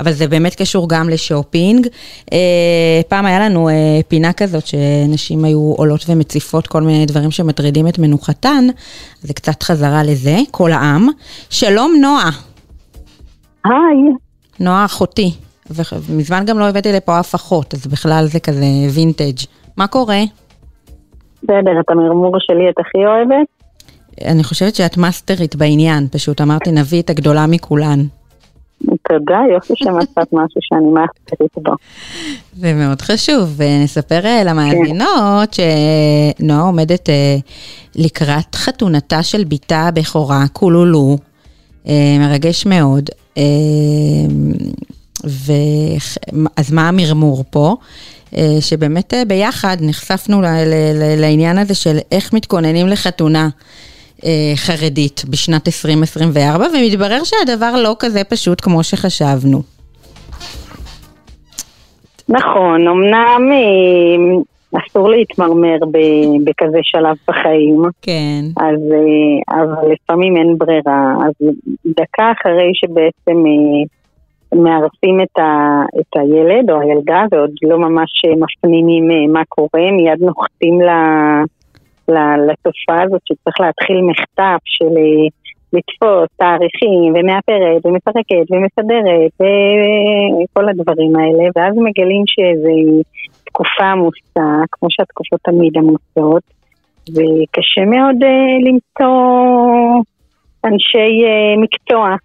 אבל 0.00 0.12
זה 0.12 0.28
באמת 0.28 0.54
קשור 0.54 0.88
גם 0.88 1.08
לשופינג. 1.08 1.86
אה, 2.32 3.00
פעם 3.08 3.26
היה 3.26 3.40
לנו 3.40 3.68
אה, 3.68 3.74
פינה 4.08 4.32
כזאת 4.32 4.66
שנשים 4.66 5.44
היו 5.44 5.74
עולות 5.76 6.04
ומציפות 6.08 6.66
כל 6.66 6.82
מיני 6.82 7.06
דברים 7.06 7.30
שמטרידים 7.30 7.88
את 7.88 7.98
מנוחתן, 7.98 8.64
זה 9.20 9.34
קצת 9.34 9.62
חזרה 9.62 10.02
לזה, 10.02 10.36
כל 10.50 10.72
העם. 10.72 11.08
שלום 11.50 11.94
נועה. 12.00 12.30
היי. 13.64 14.12
נועה 14.60 14.84
אחותי, 14.84 15.30
ומזמן 15.70 16.44
גם 16.46 16.58
לא 16.58 16.68
הבאתי 16.68 16.92
לפה 16.92 17.20
אף 17.20 17.34
אחות, 17.34 17.74
אז 17.74 17.86
בכלל 17.86 18.24
זה 18.26 18.40
כזה 18.40 18.66
וינטג'. 18.94 19.46
מה 19.76 19.86
קורה? 19.86 20.20
בסדר, 21.42 21.80
את 21.80 21.90
המרמור 21.90 22.36
שלי 22.38 22.70
את 22.70 22.78
הכי 22.78 23.06
אוהבת? 23.06 23.53
אני 24.24 24.44
חושבת 24.44 24.74
שאת 24.74 24.96
מאסטרית 24.96 25.56
בעניין, 25.56 26.08
פשוט 26.10 26.40
אמרתי 26.40 26.72
נביא 26.72 27.02
את 27.02 27.10
הגדולה 27.10 27.46
מכולן. 27.46 28.06
תודה, 29.08 29.38
יופי 29.54 29.72
שמצאת 29.76 30.32
משהו 30.38 30.60
שאני 30.60 30.86
מאסטרית 30.86 31.52
בו. 31.56 31.72
זה 32.56 32.74
מאוד 32.74 33.02
חשוב, 33.02 33.54
ונספר 33.56 34.26
אה, 34.26 34.44
למאזינות 34.44 35.56
שנועה 36.40 36.60
עומדת 36.60 37.08
אה, 37.10 37.36
לקראת 37.96 38.54
חתונתה 38.54 39.22
של 39.22 39.44
בתה 39.44 39.80
הבכורה, 39.80 40.44
קולולו, 40.52 41.18
אה, 41.88 42.16
מרגש 42.18 42.66
מאוד. 42.66 43.10
ו... 45.26 45.52
אז 46.56 46.72
מה 46.72 46.88
המרמור 46.88 47.44
פה? 47.50 47.76
שבאמת 48.60 49.14
ביחד 49.28 49.76
נחשפנו 49.80 50.42
לעניין 51.16 51.58
הזה 51.58 51.74
של 51.74 51.98
איך 52.12 52.32
מתכוננים 52.32 52.88
לחתונה. 52.88 53.48
אה, 54.24 54.52
חרדית 54.56 55.22
בשנת 55.30 55.68
2024, 55.68 56.66
ומתברר 56.66 57.20
שהדבר 57.24 57.82
לא 57.82 57.96
כזה 57.98 58.24
פשוט 58.24 58.60
כמו 58.60 58.82
שחשבנו. 58.82 59.62
נכון, 62.28 62.88
אמנם 62.88 63.52
אה, 63.52 64.80
אסור 64.80 65.08
להתמרמר 65.08 65.78
בכזה 66.44 66.78
שלב 66.82 67.16
בחיים. 67.28 67.82
כן. 68.02 68.40
אז, 68.56 68.80
אה, 68.92 69.62
אבל 69.62 69.92
לפעמים 69.92 70.36
אין 70.36 70.58
ברירה. 70.58 71.14
אז 71.26 71.48
דקה 71.86 72.32
אחרי 72.32 72.70
שבעצם 72.74 73.44
מארסים 74.54 75.20
את, 75.22 75.38
ה, 75.38 75.82
את 76.00 76.16
הילד 76.16 76.70
או 76.70 76.80
הילדה 76.80 77.24
ועוד 77.32 77.50
לא 77.62 77.78
ממש 77.78 78.10
מפנימים 78.40 79.32
מה 79.32 79.42
קורה, 79.48 79.90
מיד 79.96 80.20
נוחתים 80.20 80.82
ל... 80.82 80.88
לתופעה 82.08 83.02
הזאת 83.02 83.20
שצריך 83.24 83.60
להתחיל 83.60 84.00
מחטף 84.02 84.60
של 84.64 84.96
אה, 84.96 85.28
לתפוס 85.72 86.28
תאריכים 86.36 87.12
ומאפרת 87.14 87.86
ומפרקת 87.86 88.46
ומסדרת 88.50 89.32
וכל 89.34 90.68
הדברים 90.68 91.16
האלה 91.16 91.44
ואז 91.56 91.74
מגלים 91.76 92.24
שזו 92.26 93.02
תקופה 93.44 93.84
עמוסה, 93.84 94.64
כמו 94.72 94.88
שהתקופות 94.90 95.40
תמיד 95.42 95.72
עמוסות 95.76 96.42
וקשה 97.08 97.84
מאוד 97.84 98.16
uh, 98.22 98.68
למצוא 98.68 99.14
אנשי 100.64 101.12
uh, 101.24 101.60
מקצוע 101.62 102.16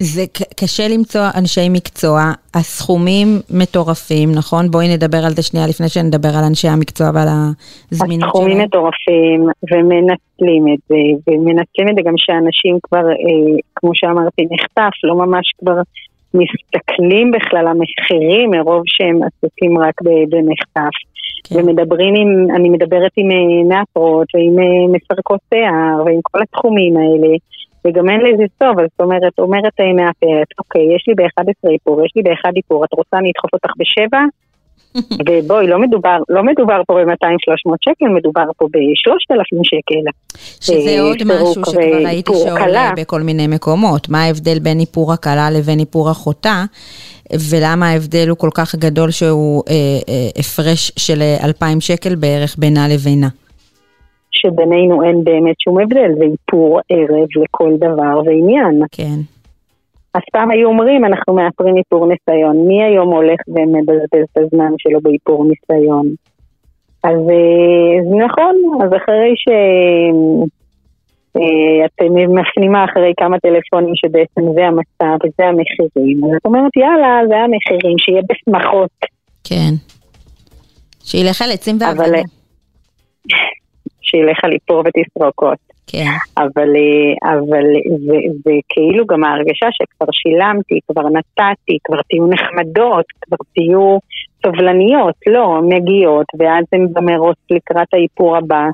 זה 0.00 0.24
קשה 0.60 0.88
למצוא 0.88 1.20
אנשי 1.34 1.68
מקצוע, 1.70 2.20
הסכומים 2.54 3.28
מטורפים, 3.50 4.28
נכון? 4.34 4.70
בואי 4.70 4.88
נדבר 4.94 5.18
על 5.26 5.32
זה 5.32 5.42
שנייה 5.42 5.66
לפני 5.66 5.88
שנדבר 5.88 6.28
על 6.38 6.44
אנשי 6.44 6.68
המקצוע 6.68 7.10
ועל 7.14 7.28
הזמינות 7.92 8.20
שלהם. 8.20 8.28
הסכומים 8.28 8.58
מטורפים, 8.58 9.40
ומנצלים 9.72 10.64
את 10.74 10.78
זה, 10.88 10.94
ומנצלים 11.26 11.88
את 11.88 11.94
זה 11.94 12.02
גם 12.04 12.14
שאנשים 12.16 12.78
כבר, 12.82 13.08
אה, 13.08 13.56
כמו 13.76 13.90
שאמרתי, 13.94 14.42
נחטף, 14.50 14.90
לא 15.04 15.14
ממש 15.14 15.52
כבר 15.58 15.80
מסתכלים 16.34 17.30
בכלל 17.30 17.58
על 17.58 17.66
המחירים 17.66 18.50
מרוב 18.50 18.82
שהם 18.86 19.20
עסוקים 19.22 19.78
רק 19.78 19.94
במחטף. 20.30 20.96
כן. 21.44 21.56
ומדברים 21.56 22.14
עם, 22.14 22.56
אני 22.56 22.68
מדברת 22.68 23.12
עם 23.16 23.30
אה, 23.30 23.76
נאפרות 23.76 24.26
ועם 24.34 24.58
אה, 24.58 24.92
מפרקות 24.92 25.40
שיער 25.54 26.04
ועם 26.06 26.20
כל 26.22 26.38
התחומים 26.42 26.96
האלה. 26.96 27.34
וגם 27.86 28.08
אין 28.10 28.20
לזה 28.20 28.44
סוף, 28.58 28.78
אז 28.78 28.86
זאת 28.90 29.00
אומרת, 29.00 29.38
אומרת 29.38 29.80
מאפרת, 29.96 30.48
אוקיי, 30.58 30.94
יש 30.96 31.04
לי 31.08 31.14
ב-11 31.14 31.72
איפור, 31.72 32.04
יש 32.04 32.12
לי 32.16 32.22
ב-1 32.22 32.52
איפור, 32.56 32.84
את 32.84 32.92
רוצה 32.92 33.18
אני 33.18 33.30
אדחוף 33.30 33.52
אותך 33.52 33.70
בשבע? 33.78 34.20
ובואי, 35.28 35.66
לא 35.66 35.78
מדובר, 35.78 36.16
לא 36.28 36.42
מדובר 36.42 36.80
פה 36.86 36.94
ב-200-300 36.94 37.76
שקל, 37.80 38.08
מדובר 38.08 38.44
פה 38.56 38.66
ב-3,000 38.72 39.60
שקל. 39.62 40.10
שזה 40.60 40.90
אה, 40.90 41.00
עוד 41.00 41.16
משהו 41.24 41.64
שכבר 41.64 42.04
ראיתי 42.04 42.32
שעולה 42.34 42.90
בכל 42.96 43.20
מיני 43.20 43.46
מקומות. 43.46 44.08
מה 44.08 44.22
ההבדל 44.22 44.58
בין 44.58 44.80
איפור 44.80 45.12
הכלה 45.12 45.50
לבין 45.50 45.80
איפור 45.80 46.10
אחותה, 46.10 46.64
ולמה 47.50 47.88
ההבדל 47.88 48.28
הוא 48.28 48.38
כל 48.38 48.50
כך 48.54 48.74
גדול 48.74 49.10
שהוא 49.10 49.62
אה, 49.68 49.74
אה, 50.08 50.40
הפרש 50.40 50.92
של 50.96 51.22
2,000 51.44 51.80
שקל 51.80 52.14
בערך 52.14 52.56
בינה 52.58 52.88
לבינה. 52.88 53.28
שבינינו 54.30 55.02
אין 55.02 55.24
באמת 55.24 55.60
שום 55.60 55.80
הבדל, 55.80 56.10
זה 56.18 56.24
איפור 56.24 56.80
ערב 56.88 57.28
לכל 57.42 57.72
דבר 57.76 58.20
ועניין. 58.24 58.82
כן. 58.92 59.18
אז 60.14 60.22
פעם 60.32 60.50
היו 60.50 60.68
אומרים, 60.68 61.04
אנחנו 61.04 61.34
מאפרים 61.34 61.76
איפור 61.76 62.06
ניסיון. 62.06 62.56
מי 62.66 62.82
היום 62.82 63.08
הולך 63.08 63.40
ומבזבז 63.48 64.24
את 64.32 64.38
הזמן 64.38 64.72
שלו 64.78 65.00
באיפור 65.00 65.44
ניסיון? 65.44 66.06
אז 67.04 67.18
אה, 67.30 68.24
נכון, 68.26 68.54
אז 68.82 68.90
אחרי 68.96 69.34
ש... 69.36 69.48
אה, 71.36 71.86
את 71.86 72.02
מפנימה 72.28 72.84
אחרי 72.84 73.12
כמה 73.16 73.38
טלפונים 73.38 73.94
שבעצם 73.96 74.52
זה 74.54 74.66
המצב 74.66 75.24
וזה 75.24 75.46
המחירים, 75.48 76.24
אז 76.24 76.30
את 76.40 76.46
אומרת 76.46 76.76
יאללה, 76.76 77.20
זה 77.28 77.36
המחירים, 77.36 77.98
שיהיה 77.98 78.22
בשמחות. 78.28 78.90
כן. 79.44 79.74
שילך 81.04 81.42
על 81.42 81.50
עצים 81.50 81.76
ועבודה. 81.80 82.22
שילך 84.08 84.38
על 84.44 84.52
איפור 84.52 84.82
ותסרוקות. 84.84 85.58
כן. 85.92 86.14
אבל, 86.36 86.70
אה, 86.76 87.32
אבל 87.32 87.66
זה, 88.06 88.18
זה 88.44 88.52
כאילו 88.68 89.06
גם 89.06 89.24
ההרגשה 89.24 89.66
שכבר 89.70 90.12
שילמתי, 90.12 90.78
כבר 90.92 91.08
נתתי, 91.08 91.78
כבר 91.84 92.00
תהיו 92.08 92.26
נחמדות, 92.26 93.06
כבר 93.20 93.36
תהיו 93.54 93.98
סובלניות, 94.42 95.14
לא, 95.26 95.60
מגיעות, 95.62 96.26
ואז 96.38 96.64
הן 96.72 96.86
במרוץ 96.92 97.36
לקראת 97.50 97.88
האיפור 97.92 98.36
הבא, 98.36 98.64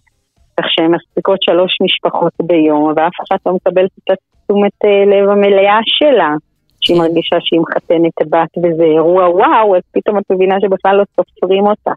כך 0.56 0.66
שהן 0.68 0.90
מספיקות 0.94 1.42
שלוש 1.42 1.72
משפחות 1.82 2.32
ביום, 2.42 2.92
ואף 2.96 3.12
אחד 3.28 3.36
לא 3.46 3.52
מקבלת 3.52 3.90
את 3.98 4.10
התשומת 4.10 4.78
אה, 4.84 5.04
לב 5.12 5.28
המלאה 5.28 5.78
שלה. 5.84 6.34
שהיא 6.84 6.96
כן. 6.96 7.02
מרגישה 7.02 7.36
שהיא 7.40 7.60
מחתנת 7.60 8.18
בת 8.30 8.58
וזה 8.58 8.84
אירוע 8.84 9.28
וואו, 9.28 9.76
אז 9.76 9.82
פתאום 9.92 10.18
את 10.18 10.24
מבינה 10.30 10.54
שבכלל 10.60 10.96
לא 10.96 11.04
סופרים 11.16 11.66
אותך. 11.66 11.90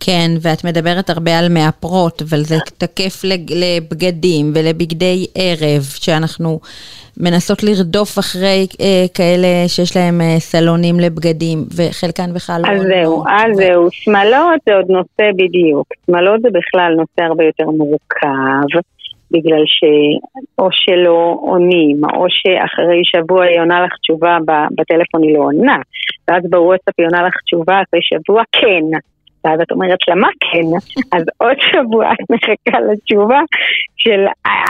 כן, 0.00 0.30
ואת 0.42 0.64
מדברת 0.64 1.10
הרבה 1.10 1.38
על 1.38 1.48
מאפרות, 1.48 2.22
אבל 2.22 2.38
זה 2.38 2.56
תקף 2.78 3.22
לבגדים 3.50 4.52
ולבגדי 4.54 5.26
ערב, 5.34 5.82
שאנחנו 5.82 6.60
מנסות 7.20 7.62
לרדוף 7.62 8.18
אחרי 8.18 8.66
אה, 8.80 9.04
כאלה 9.14 9.68
שיש 9.68 9.96
להם 9.96 10.20
אה, 10.20 10.36
סלונים 10.38 11.00
לבגדים, 11.00 11.58
וחלקן 11.76 12.34
בכלל 12.34 12.60
לא... 12.62 12.72
אז 12.72 12.82
זהו, 12.82 13.24
אז 13.28 13.56
זהו, 13.56 13.88
שמלות 13.90 14.60
זה 14.66 14.74
עוד 14.74 14.86
נושא 14.88 15.32
בדיוק. 15.36 15.86
שמלות 16.06 16.40
זה 16.42 16.48
בכלל 16.52 16.94
נושא 16.96 17.22
הרבה 17.22 17.44
יותר 17.44 17.64
מורכב. 17.64 18.78
בגלל 19.30 19.62
שאו 19.66 20.68
שלא 20.72 21.38
עונים, 21.40 22.00
או 22.04 22.26
שאחרי 22.28 23.02
שבוע 23.04 23.44
היא 23.44 23.60
עונה 23.60 23.84
לך 23.84 23.92
תשובה 24.02 24.36
בטלפון 24.76 25.22
היא 25.22 25.34
לא 25.34 25.42
עונה, 25.42 25.76
ואז 26.28 26.42
בוואטסאפ 26.50 26.94
היא 26.98 27.06
עונה 27.06 27.22
לך 27.22 27.34
תשובה 27.46 27.82
אחרי 27.82 28.00
שבוע 28.02 28.42
כן. 28.52 28.98
ואז 29.44 29.60
את 29.60 29.70
אומרת 29.70 29.98
לה, 30.08 30.14
מה 30.14 30.28
כן? 30.40 30.66
אז 31.16 31.22
עוד 31.38 31.56
שבוע 31.60 32.12
את 32.12 32.30
מחכה 32.30 32.80
לתשובה 32.80 33.40
של 33.96 34.26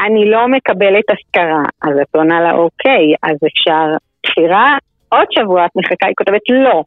אני 0.06 0.30
לא 0.30 0.48
מקבלת 0.48 1.04
השכרה. 1.10 1.64
אז 1.82 1.98
את 2.02 2.16
עונה 2.16 2.40
לה, 2.40 2.52
אוקיי, 2.52 3.14
אז 3.22 3.36
אפשר 3.46 3.96
תפירה, 4.26 4.76
עוד 5.08 5.26
שבוע 5.30 5.66
את 5.66 5.70
מחכה, 5.76 6.06
היא 6.06 6.14
כותבת 6.18 6.40
לא. 6.50 6.82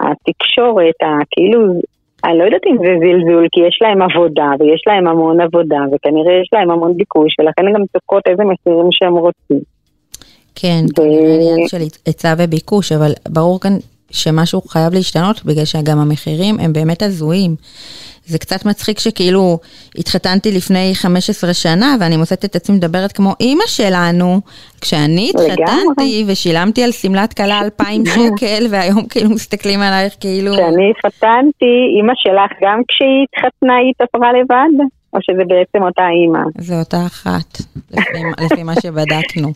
התקשורת, 0.00 1.00
כאילו, 1.30 1.60
אני 2.24 2.38
לא 2.38 2.44
יודעת 2.44 2.66
אם 2.66 2.76
זה 2.78 2.92
זלזול, 3.00 3.46
כי 3.52 3.60
יש 3.60 3.78
להם 3.82 4.02
עבודה, 4.02 4.50
ויש 4.60 4.82
להם 4.86 5.06
המון 5.06 5.40
עבודה, 5.40 5.80
וכנראה 5.92 6.32
יש 6.42 6.48
להם 6.52 6.70
המון 6.70 6.96
ביקוש, 6.96 7.34
ולכן 7.38 7.66
הם 7.66 7.72
גם 7.72 7.82
צוקות 7.92 8.22
איזה 8.26 8.42
מחירים 8.44 8.88
שהם 8.90 9.14
רוצים. 9.14 9.60
כן, 10.54 10.84
ו... 10.90 10.94
כנראה 10.94 11.34
עניין 11.34 11.68
של 11.68 11.76
היצע 12.06 12.34
וביקוש, 12.38 12.92
אבל 12.92 13.12
ברור 13.28 13.60
כאן 13.60 13.72
שמשהו 14.10 14.60
חייב 14.60 14.94
להשתנות, 14.94 15.44
בגלל 15.44 15.64
שגם 15.64 15.98
המחירים 15.98 16.60
הם 16.60 16.72
באמת 16.72 17.02
הזויים. 17.02 17.56
זה 18.26 18.38
קצת 18.38 18.66
מצחיק 18.66 18.98
שכאילו 18.98 19.58
התחתנתי 19.98 20.52
לפני 20.52 20.92
15 20.94 21.54
שנה 21.54 21.96
ואני 22.00 22.16
מוצאת 22.16 22.44
את 22.44 22.56
עצמי 22.56 22.76
מדברת 22.76 23.12
כמו 23.12 23.32
אימא 23.40 23.64
שלנו, 23.66 24.40
כשאני 24.80 25.30
התחתנתי 25.34 26.24
ושילמתי 26.26 26.82
על 26.84 26.92
שמלת 26.92 27.32
כלה 27.32 27.60
2,000 27.60 28.04
שקל 28.14 28.66
והיום 28.70 29.06
כאילו 29.06 29.30
מסתכלים 29.30 29.80
עלייך 29.80 30.14
כאילו... 30.20 30.52
כשאני 30.52 30.90
התחתנתי, 30.90 31.74
אימא 31.96 32.12
שלך 32.16 32.52
גם 32.62 32.80
כשהיא 32.88 33.24
התחתנה 33.24 33.74
היא 33.76 33.92
התאפרה 33.94 34.32
לבד? 34.32 34.84
או 35.14 35.18
שזה 35.22 35.42
בעצם 35.48 35.82
אותה 35.86 36.02
אימא? 36.08 36.38
זה 36.58 36.78
אותה 36.78 37.06
אחת, 37.06 37.58
לפי, 37.90 38.44
לפי 38.44 38.62
מה 38.62 38.72
שבדקנו. 38.80 39.48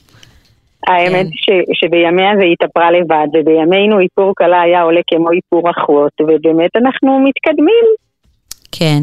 האמת 0.86 1.26
כן. 1.26 1.32
ש, 1.32 1.80
שבימיה 1.80 2.30
זה 2.40 2.44
התאפרה 2.44 2.90
לבד, 2.90 3.26
ובימינו 3.34 4.00
איפור 4.00 4.32
כלה 4.36 4.60
היה 4.60 4.82
עולה 4.82 5.00
כמו 5.06 5.30
איפור 5.32 5.70
אחות, 5.70 6.12
ובאמת 6.20 6.76
אנחנו 6.76 7.20
מתקדמים. 7.20 7.84
כן, 8.72 9.00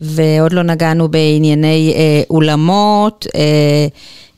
ועוד 0.00 0.52
לא 0.52 0.62
נגענו 0.62 1.08
בענייני 1.08 1.94
אה, 1.96 2.22
אולמות, 2.30 3.26
אה, 3.34 3.86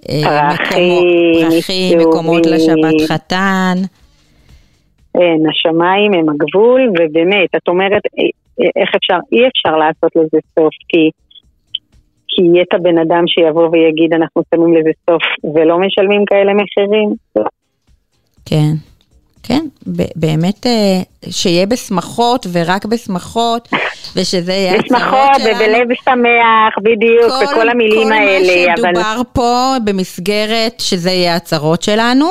אה, 0.09 0.50
פרחים, 0.57 1.03
פרחים, 1.50 1.98
מקומות 1.98 2.46
לשבת 2.46 3.09
חתן. 3.09 3.74
כן, 5.14 5.38
השמיים 5.50 6.12
הם 6.12 6.29
הגבול, 6.29 6.88
ובאמת, 6.88 7.48
את 7.57 7.68
אומרת, 7.68 8.03
אה, 8.18 8.24
אה, 8.61 8.83
איך 8.83 8.90
אפשר, 8.96 9.18
אי 9.33 9.48
אפשר 9.48 9.77
לעשות 9.77 10.12
לזה 10.16 10.38
סוף, 10.55 10.74
כי, 10.88 11.11
כי 12.37 12.42
יהיה 12.42 12.62
את 12.68 12.75
הבן 12.75 12.99
אדם 12.99 13.25
שיבוא 13.27 13.68
ויגיד, 13.73 14.12
אנחנו 14.12 14.42
שמים 14.55 14.77
לזה 14.77 14.90
סוף, 15.11 15.23
ולא 15.55 15.79
משלמים 15.79 16.25
כאלה 16.25 16.53
מחירים. 16.55 17.14
כן. 18.47 18.75
כן, 19.47 19.66
באמת 20.16 20.66
שיהיה 21.31 21.66
בשמחות 21.66 22.47
ורק 22.53 22.85
בשמחות, 22.85 23.68
ושזה 24.16 24.53
יהיה 24.53 24.75
הצהרות 24.75 25.35
שלנו. 25.38 25.55
בשמחות 25.55 25.57
ובלב 25.57 25.97
שמח, 26.05 26.75
בדיוק, 26.83 27.33
כל, 27.33 27.44
וכל 27.44 27.68
המילים 27.68 28.09
כל 28.09 28.12
האלה. 28.12 28.75
כל 28.77 28.83
מה 28.83 28.88
שדובר 28.88 29.14
אבל... 29.14 29.25
פה 29.33 29.75
במסגרת 29.85 30.81
שזה 30.81 31.11
יהיה 31.11 31.37
הצהרות 31.37 31.83
שלנו. 31.83 32.27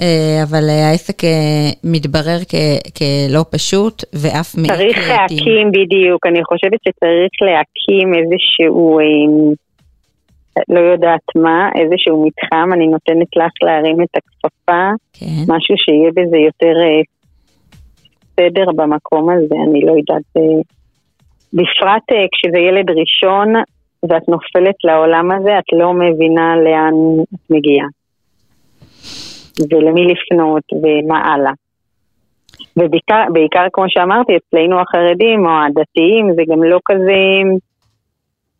אה, 0.00 0.42
אבל 0.42 0.68
העסק 0.68 1.24
אה, 1.24 1.70
מתברר 1.84 2.38
כ- 2.48 2.98
כלא 2.98 3.44
פשוט 3.50 4.04
ואף 4.12 4.54
מעיק 4.58 4.72
צריך 4.72 5.08
להקים 5.08 5.72
בדיוק, 5.72 6.26
אני 6.26 6.44
חושבת 6.44 6.80
שצריך 6.88 7.32
להקים 7.40 8.14
איזשהו, 8.14 8.98
אה, 8.98 9.04
לא 10.68 10.80
יודעת 10.80 11.26
מה, 11.36 11.68
איזשהו 11.80 12.26
מתחם, 12.26 12.72
אני 12.72 12.86
נותנת 12.86 13.36
לך 13.36 13.52
להרים 13.62 14.02
את 14.02 14.16
הכפפה, 14.16 14.90
כן. 15.12 15.42
משהו 15.48 15.74
שיהיה 15.78 16.10
בזה 16.10 16.36
יותר 16.36 16.74
סדר 18.40 18.72
במקום 18.76 19.30
הזה, 19.30 19.54
אני 19.68 19.80
לא 19.80 19.92
יודעת, 19.92 20.28
בפרט 21.52 22.08
כשזה 22.32 22.58
ילד 22.58 22.90
ראשון 22.90 23.54
ואת 24.08 24.28
נופלת 24.28 24.74
לעולם 24.84 25.30
הזה, 25.30 25.58
את 25.58 25.72
לא 25.72 25.92
מבינה 25.92 26.56
לאן 26.56 26.94
את 27.34 27.50
מגיעה. 27.50 27.86
ולמי 29.70 30.04
לפנות 30.04 30.62
ומה 30.72 31.18
הלאה. 31.18 31.52
ובעיקר, 32.76 33.66
כמו 33.72 33.84
שאמרתי, 33.88 34.32
אצלנו 34.36 34.80
החרדים 34.80 35.46
או 35.46 35.50
הדתיים 35.50 36.34
זה 36.36 36.42
גם 36.48 36.62
לא 36.62 36.78
כזה, 36.84 37.20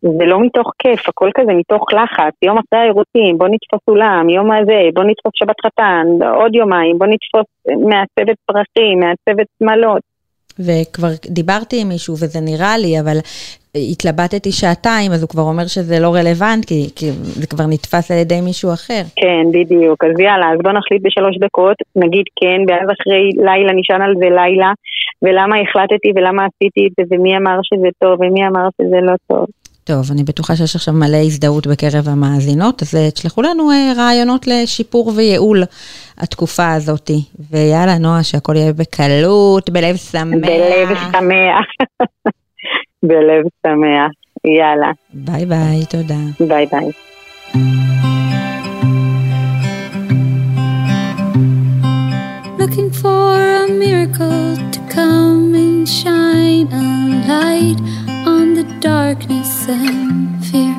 זה 0.03 0.25
לא 0.27 0.41
מתוך 0.41 0.71
כיף, 0.79 1.09
הכל 1.09 1.31
כזה 1.37 1.53
מתוך 1.53 1.85
לחץ, 1.93 2.35
יום 2.43 2.59
אחרי 2.59 2.81
העירותים, 2.81 3.39
בוא 3.39 3.49
נתפוס 3.49 3.81
אולם, 3.89 4.29
יום 4.29 4.51
הזה, 4.53 4.81
בוא 4.95 5.05
נתפוס 5.05 5.33
שבת 5.35 5.57
חתן, 5.67 6.07
עוד 6.41 6.55
יומיים, 6.55 6.99
בוא 6.99 7.07
נתפוס 7.07 7.47
מעצבת 7.89 8.37
פרחים, 8.47 9.01
מעצבת 9.01 9.47
שמלות. 9.59 10.03
וכבר 10.59 11.09
דיברתי 11.27 11.81
עם 11.81 11.89
מישהו 11.89 12.15
וזה 12.15 12.41
נראה 12.41 12.79
לי, 12.79 13.01
אבל 13.01 13.19
התלבטתי 13.93 14.53
שעתיים, 14.53 15.13
אז 15.13 15.23
הוא 15.23 15.29
כבר 15.29 15.43
אומר 15.43 15.67
שזה 15.67 16.01
לא 16.01 16.15
רלוונט, 16.15 16.65
כי, 16.65 16.89
כי 16.97 17.07
זה 17.13 17.47
כבר 17.47 17.67
נתפס 17.67 18.11
על 18.11 18.19
ידי 18.19 18.41
מישהו 18.41 18.73
אחר. 18.73 19.03
כן, 19.17 19.45
בדיוק. 19.53 20.05
אז 20.05 20.21
יאללה, 20.21 20.47
אז 20.53 20.59
בוא 20.63 20.73
נחליט 20.73 21.03
בשלוש 21.05 21.39
דקות, 21.41 21.77
נגיד 21.97 22.25
כן, 22.41 22.61
ואז 22.69 22.89
אחרי 22.97 23.31
לילה 23.37 23.73
נשען 23.73 24.03
על 24.03 24.15
זה 24.19 24.29
לילה, 24.41 24.73
ולמה 25.23 25.57
החלטתי 25.61 26.09
ולמה 26.17 26.43
עשיתי 26.43 26.81
את 26.87 26.93
זה, 26.97 27.03
ומי 27.11 27.37
אמר 27.37 27.59
שזה 27.63 27.89
טוב, 27.99 28.21
ומי 28.21 28.47
אמר 28.47 28.69
שזה 28.79 29.01
לא 29.03 29.15
טוב. 29.27 29.47
טוב, 29.85 30.05
אני 30.13 30.23
בטוחה 30.23 30.57
שיש 30.57 30.77
עכשיו 30.77 30.95
מלא 30.95 31.17
הזדהות 31.17 31.67
בקרב 31.67 32.09
המאזינות, 32.09 32.83
אז 32.83 32.95
תשלחו 33.15 33.43
לנו 33.43 33.71
אה, 33.71 33.93
רעיונות 33.97 34.47
לשיפור 34.47 35.13
וייעול 35.17 35.63
התקופה 36.19 36.73
הזאת. 36.73 37.11
ויאללה, 37.51 37.99
נועה, 37.99 38.23
שהכל 38.23 38.57
יהיה 38.57 38.73
בקלות, 38.73 39.71
בלב 39.71 39.97
שמח. 39.97 40.39
בלב 40.43 40.89
שמח. 41.13 41.67
בלב 43.06 43.44
שמח. 43.68 44.12
יאללה. 44.46 44.92
ביי 45.14 45.46
ביי, 45.46 45.86
תודה. 45.90 46.46
ביי 46.48 46.66
ביי. 46.66 46.92
Looking 52.62 52.92
for 53.04 53.36
a 53.64 53.68
miracle 53.84 54.56
to 54.76 54.80
come 54.98 55.54
and 55.64 55.90
shine 56.00 56.68
a 56.82 56.84
light 57.32 57.80
on 58.34 58.46
the 58.58 58.66
darkness 58.80 59.52
and 59.68 60.46
fear. 60.48 60.78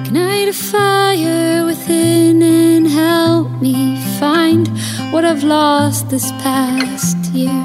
Ignite 0.00 0.48
a 0.54 0.58
fire 0.72 1.64
within 1.70 2.42
and 2.42 2.86
help 2.88 3.48
me 3.62 3.76
find 4.20 4.64
what 5.12 5.24
I've 5.24 5.44
lost 5.44 6.10
this 6.10 6.28
past 6.44 7.18
year. 7.32 7.62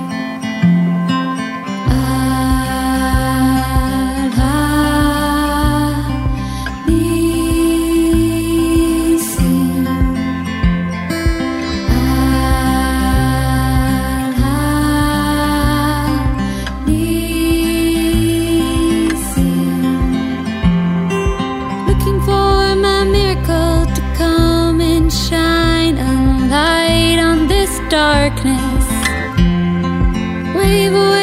darkness. 27.94 28.86
Wave 30.56 31.13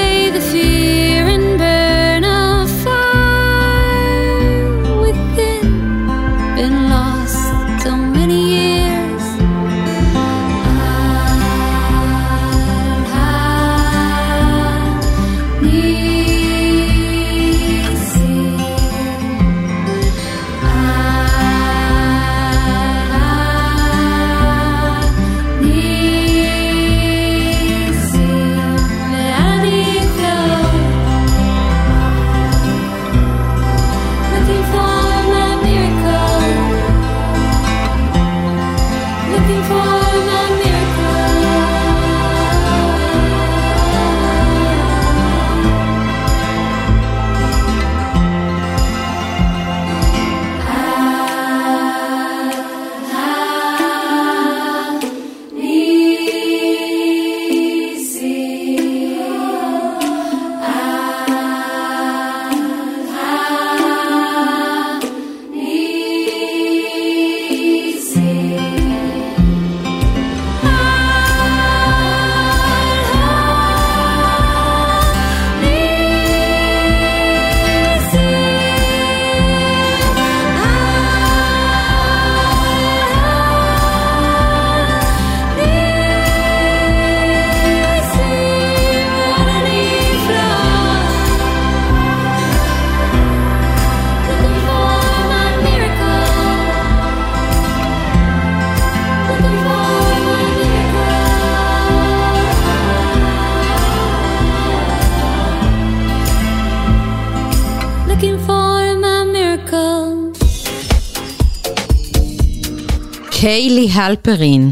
הלפרין, 113.93 114.71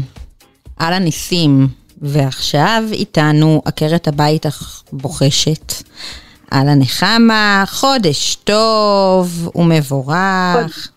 על 0.78 0.92
הניסים, 0.92 1.66
ועכשיו 2.02 2.82
איתנו 2.92 3.62
עקרת 3.64 4.08
הבית 4.08 4.46
הבוחשת. 4.92 5.72
על 6.50 6.68
הנחמה, 6.68 7.64
חודש 7.66 8.34
טוב 8.34 9.50
ומבורך. 9.54 10.92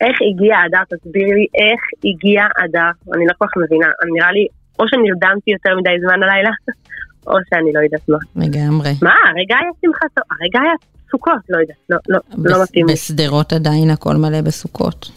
איך 0.00 0.16
הגיע 0.30 0.56
אדר? 0.66 0.96
תסבירי 0.96 1.30
לי 1.30 1.46
איך 1.54 1.80
הגיע 2.04 2.42
אדר. 2.64 2.90
אני 3.14 3.24
לא 3.26 3.32
כל 3.38 3.46
כך 3.46 3.56
מבינה. 3.56 3.86
נראה 4.14 4.32
לי, 4.32 4.46
או 4.78 4.84
שנרדמתי 4.88 5.50
יותר 5.50 5.76
מדי 5.78 5.90
זמן 6.00 6.22
הלילה, 6.22 6.50
או 7.26 7.32
שאני 7.50 7.72
לא 7.72 7.80
יודעת 7.80 8.08
מה. 8.08 8.18
לגמרי. 8.36 8.90
מה, 9.02 9.14
הרגע 9.28 9.56
היה 9.60 9.70
שמחת, 9.82 10.24
הרגע 10.30 10.60
היה 10.60 10.72
סוכות, 11.10 11.42
לא 11.48 11.58
יודעת, 11.58 11.76
לא, 11.90 11.96
לא, 12.08 12.18
לא 12.38 12.62
מתאים 12.62 12.86
לי. 12.86 12.92
בשדרות 12.92 13.52
עדיין 13.52 13.90
הכל 13.90 14.16
מלא 14.16 14.40
בסוכות. 14.40 15.10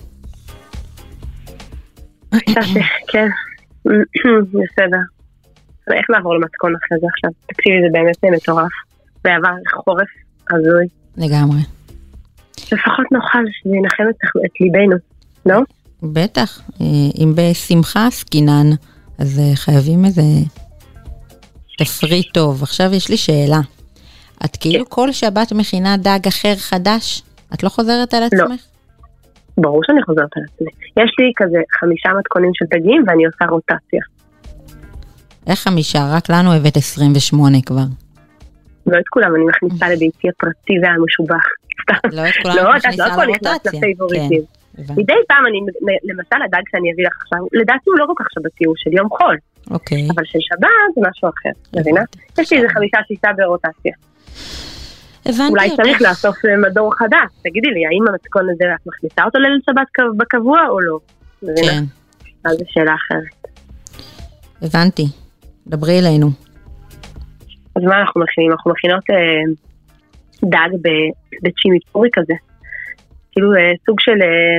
כן, 3.11 3.27
בסדר. 4.53 5.01
איך 5.93 6.09
נעבור 6.09 6.35
למתכון 6.35 6.73
אחרי 6.75 6.97
זה 7.01 7.07
עכשיו? 7.13 7.31
תקשיבי, 7.45 7.75
זה 7.81 7.87
באמת 7.91 8.35
מטורף. 8.41 8.71
ועבר 9.25 9.55
חורף 9.73 10.07
הזוי. 10.51 10.87
לגמרי. 11.17 11.59
לפחות 12.57 13.11
נאכל 13.11 13.43
שזה 13.51 13.75
ינחם 13.75 14.03
את 14.45 14.51
ליבנו, 14.59 14.95
לא? 15.45 15.59
בטח, 16.03 16.61
אה, 16.81 16.85
אם 17.17 17.33
בשמחה 17.35 18.07
עסקינן, 18.07 18.69
אז 19.17 19.39
אה, 19.39 19.55
חייבים 19.55 20.05
איזה 20.05 20.21
תפריט 21.77 22.33
טוב. 22.33 22.63
עכשיו 22.63 22.93
יש 22.93 23.09
לי 23.09 23.17
שאלה. 23.17 23.59
את 24.45 24.57
כאילו 24.57 24.85
כן. 24.85 24.91
כל 24.91 25.11
שבת 25.11 25.51
מכינה 25.51 25.97
דג 25.97 26.19
אחר 26.27 26.55
חדש? 26.55 27.23
את 27.53 27.63
לא 27.63 27.69
חוזרת 27.69 28.13
על 28.13 28.23
לא. 28.33 28.43
עצמך? 28.43 28.61
ברור 29.57 29.81
שאני 29.85 30.03
חוזרת 30.03 30.29
על 30.35 30.43
עצמי. 30.53 30.71
יש 31.03 31.11
לי 31.19 31.31
כזה 31.35 31.57
חמישה 31.79 32.09
מתכונים 32.19 32.51
של 32.53 32.65
דגים 32.65 33.03
ואני 33.07 33.25
עושה 33.25 33.45
רוטציה. 33.45 34.01
איך 35.47 35.59
חמישה? 35.59 35.99
רק 36.15 36.29
לנו 36.29 36.53
הבאת 36.53 36.77
28 36.77 37.57
כבר. 37.65 37.85
לא 38.87 38.99
את 38.99 39.07
כולם, 39.09 39.35
אני 39.35 39.45
מכניסה 39.45 39.89
לביתי 39.93 40.29
הפרטי 40.29 40.73
והמשובח. 40.83 41.45
לא 42.11 42.21
את 42.29 42.33
כולם 42.43 42.55
לא, 42.55 42.75
מכניסה 42.75 43.07
לא 43.07 43.23
לרוטציה. 43.23 43.71
כן, 43.71 43.77
מדי 44.97 45.13
פעם 45.27 45.45
אני, 45.45 45.59
למשל 46.03 46.39
הדג 46.45 46.63
שאני 46.71 46.91
אביא 46.93 47.05
לך 47.05 47.13
עכשיו, 47.21 47.39
לדעתי 47.53 47.89
הוא 47.89 47.99
לא 47.99 48.05
כל 48.05 48.13
כך 48.23 48.27
שבתי, 48.33 48.65
הוא 48.65 48.75
של 48.77 48.93
יום 48.93 49.09
חול. 49.09 49.37
אוקיי. 49.71 50.07
אבל 50.15 50.23
של 50.25 50.39
שבת 50.41 50.89
זה 50.95 51.01
משהו 51.09 51.29
אחר, 51.29 51.79
מבינה? 51.79 52.01
יש 52.39 52.51
לי 52.51 52.57
איזה 52.57 52.69
חמישה 52.69 52.97
שישה 53.07 53.29
ברוטציה. 53.37 53.93
הבנתי 55.25 55.49
אולי 55.49 55.69
צריך 55.75 56.01
לאסוף 56.01 56.35
מדור 56.61 56.93
חדש, 56.95 57.29
תגידי 57.43 57.67
לי, 57.67 57.85
האם 57.85 58.07
המתכון 58.07 58.49
הזה 58.49 58.63
את 58.75 58.87
מכניסה 58.87 59.23
אותו 59.23 59.39
ליל 59.39 59.59
שבת 59.69 60.15
בקבוע 60.17 60.59
או 60.69 60.79
לא? 60.79 60.99
כן. 61.41 61.83
אז 62.45 62.57
זו 62.57 62.65
שאלה 62.69 62.95
אחרת. 62.95 63.57
הבנתי, 64.61 65.05
דברי 65.67 65.99
אלינו. 65.99 66.27
אז 67.75 67.83
מה 67.83 68.01
אנחנו 68.01 68.21
מכינים? 68.21 68.51
אנחנו 68.51 68.71
מכינות 68.71 69.03
אה, 69.09 69.53
דג 70.43 70.69
בצ'ימיפורי 71.43 72.09
כזה. 72.13 72.33
כאילו 73.31 73.55
אה, 73.55 73.71
סוג 73.85 73.99
של 73.99 74.21
אה, 74.21 74.57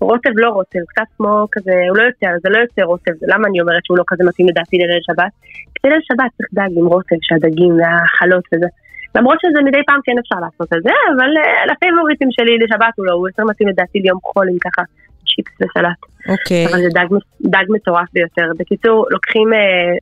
רוטב 0.00 0.30
לא 0.34 0.48
רוטב, 0.48 0.78
קצת 0.88 1.08
כמו 1.16 1.46
כזה, 1.52 1.72
הוא 1.88 1.96
לא 1.96 2.02
יותר, 2.02 2.26
זה 2.42 2.48
לא 2.48 2.58
יותר 2.58 2.82
רוטב, 2.82 3.12
למה 3.22 3.48
אני 3.48 3.60
אומרת 3.60 3.84
שהוא 3.84 3.98
לא 3.98 4.04
כזה 4.06 4.24
מתאים 4.24 4.48
לדעתי 4.48 4.76
לליל 4.76 5.00
שבת? 5.02 5.32
כי 5.74 5.88
ליל 5.88 6.00
שבת 6.02 6.30
צריך 6.36 6.48
דג 6.52 6.78
עם 6.78 6.86
רוטב, 6.86 7.16
שהדגים 7.22 7.72
והחלות 7.78 8.44
וזה. 8.54 8.66
למרות 9.14 9.38
שזה 9.42 9.58
מדי 9.64 9.82
פעם 9.86 10.00
כן 10.04 10.16
אפשר 10.22 10.38
לעשות 10.44 10.72
את 10.72 10.82
זה, 10.82 10.94
אבל 11.16 11.30
uh, 11.36 11.72
לפייבוריטים 11.72 12.28
שלי 12.30 12.58
לשבת 12.58 12.94
הוא 12.96 13.06
לא, 13.06 13.12
הוא 13.12 13.28
יותר 13.28 13.44
מתאים 13.44 13.68
לדעתי 13.68 13.98
ליום 13.98 14.18
חול 14.22 14.46
עם 14.48 14.58
ככה 14.58 14.82
צ'יפס 15.28 15.54
וסלט. 15.60 16.00
אוקיי. 16.28 16.66
אבל 16.66 16.78
זה 16.82 16.88
דג, 16.94 17.06
דג 17.42 17.64
מטורף 17.68 18.08
ביותר. 18.12 18.48
בקיצור, 18.58 19.06
לוקחים, 19.10 19.52
אה, 19.52 19.58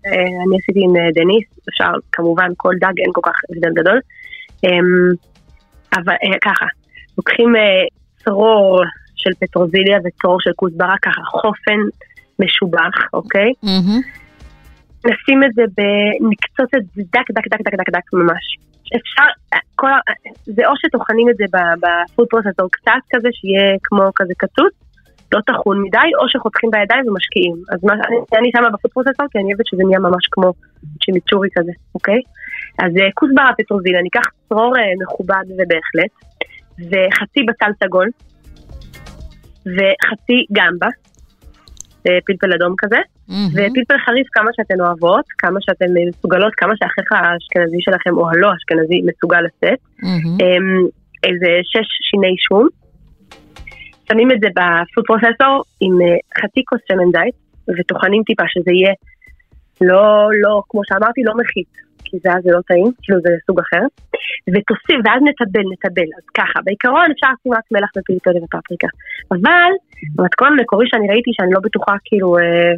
אה, 0.07 0.43
אני 0.45 0.57
עשיתי 0.61 0.81
עם 0.85 0.97
אה, 0.97 1.11
דניס, 1.15 1.47
אפשר 1.69 1.91
כמובן 2.13 2.49
כל 2.57 2.75
דג, 2.81 2.93
אין 2.99 3.11
כל 3.13 3.21
כך 3.25 3.37
הבדל 3.51 3.73
גדול. 3.81 4.01
אה, 4.65 4.71
אבל 5.97 6.13
אה, 6.13 6.39
ככה, 6.43 6.67
לוקחים 7.19 7.57
אה, 7.57 7.85
צרור 8.25 8.83
של 9.17 9.31
פטרוזיליה 9.41 9.99
וצרור 10.05 10.41
של 10.41 10.51
כוסברה, 10.57 10.95
ככה 11.03 11.21
חופן 11.25 11.81
משובח, 12.39 12.97
אוקיי? 13.13 13.53
Mm-hmm. 13.65 14.01
נשים 15.07 15.45
את 15.45 15.51
זה, 15.55 15.63
ב... 15.77 15.83
נקצוץ 16.31 16.71
את 16.77 16.83
זה 16.95 17.03
דק 17.13 17.31
דק 17.31 17.49
דק 17.49 17.61
דק 17.61 17.75
דק 17.75 17.91
דק 17.91 18.13
ממש. 18.13 18.59
אפשר, 18.97 19.29
כל, 19.75 19.89
זה 20.47 20.63
או 20.67 20.73
שטוחנים 20.77 21.29
את 21.31 21.37
זה 21.37 21.45
בפוד 21.83 22.27
פרוססור 22.31 22.69
קצת 22.73 23.03
כזה, 23.13 23.29
שיהיה 23.33 23.77
כמו 23.83 24.05
כזה 24.17 24.35
קצוץ, 24.39 24.75
לא 25.33 25.41
טחון 25.47 25.83
מדי, 25.83 26.09
או 26.19 26.29
שחותכים 26.29 26.71
בידיים 26.71 27.09
ומשקיעים. 27.09 27.57
אז 27.73 27.79
מה, 27.85 27.95
אני, 27.95 28.17
אני 28.39 28.51
שמה 28.57 28.71
בפוד 28.71 28.91
פרוססור, 28.93 29.27
כי 29.31 29.39
אני 29.39 29.49
אוהבת 29.53 29.67
שזה 29.67 29.83
נהיה 29.87 29.99
ממש 29.99 30.25
כמו 30.31 30.53
צ'ימיצ'ורי 31.05 31.49
כזה, 31.57 31.73
אוקיי? 31.95 32.21
אז 32.83 32.93
אה, 32.97 33.09
כוסברה 33.15 33.51
פטרוזיל, 33.59 33.97
אני 33.97 34.09
אקח 34.13 34.27
צרור 34.49 34.73
אה, 34.79 34.83
מכובד 35.03 35.45
ובהחלט, 35.59 36.13
וחצי 36.91 37.41
בצל 37.49 37.73
סגול, 37.85 38.09
וחצי 39.75 40.39
גמבה, 40.53 40.91
אה, 42.07 42.19
פלפל 42.27 42.53
אדום 42.53 42.75
כזה. 42.79 43.01
ופלפל 43.29 43.99
חריף 44.07 44.27
כמה 44.33 44.51
שאתן 44.57 44.81
אוהבות, 44.81 45.25
כמה 45.39 45.59
שאתן 45.61 45.91
מסוגלות, 46.09 46.55
כמה 46.55 46.73
שאחיך 46.77 47.13
האשכנזי 47.13 47.77
שלכם 47.81 48.19
או 48.19 48.31
הלא 48.31 48.49
אשכנזי 48.57 49.03
מסוגל 49.09 49.41
לשאת. 49.41 49.79
Mm-hmm. 49.79 50.43
איזה 51.27 51.51
שש 51.63 51.89
שיני 52.11 52.35
שום. 52.49 52.69
שמים 54.09 54.33
את 54.33 54.41
זה 54.41 54.49
בפוד 54.57 55.05
פרוססור 55.07 55.55
עם 55.81 55.93
אה, 56.03 56.17
חצי 56.39 56.63
כוס 56.69 56.81
שמן 56.89 57.11
זית, 57.17 57.35
וטוחנים 57.79 58.23
טיפה 58.27 58.47
שזה 58.49 58.73
יהיה 58.79 58.95
לא, 59.81 60.05
לא, 60.43 60.63
כמו 60.69 60.81
שאמרתי, 60.89 61.21
לא 61.29 61.35
מחית, 61.41 61.73
כי 62.05 62.17
זה 62.23 62.29
אז 62.33 62.43
זה 62.45 62.51
לא 62.57 62.61
טעים, 62.69 62.89
כאילו 63.03 63.19
זה 63.25 63.31
סוג 63.47 63.61
אחר. 63.61 63.85
ותוסיף, 64.53 64.99
ואז 65.05 65.21
נטבל, 65.29 65.67
נטבל. 65.73 66.09
אז 66.19 66.25
ככה, 66.39 66.59
בעיקרון 66.65 67.09
אפשר 67.15 67.27
לשים 67.35 67.53
רק 67.59 67.67
מלח 67.75 67.91
ופלפל 67.97 68.35
ופפריקה. 68.45 68.91
אבל, 69.33 69.71
במתכון 70.15 70.49
המקורי 70.53 70.87
שאני 70.91 71.07
ראיתי, 71.13 71.31
שאני 71.37 71.53
לא 71.57 71.61
בטוחה 71.65 71.95
כאילו, 72.05 72.39
אה, 72.39 72.73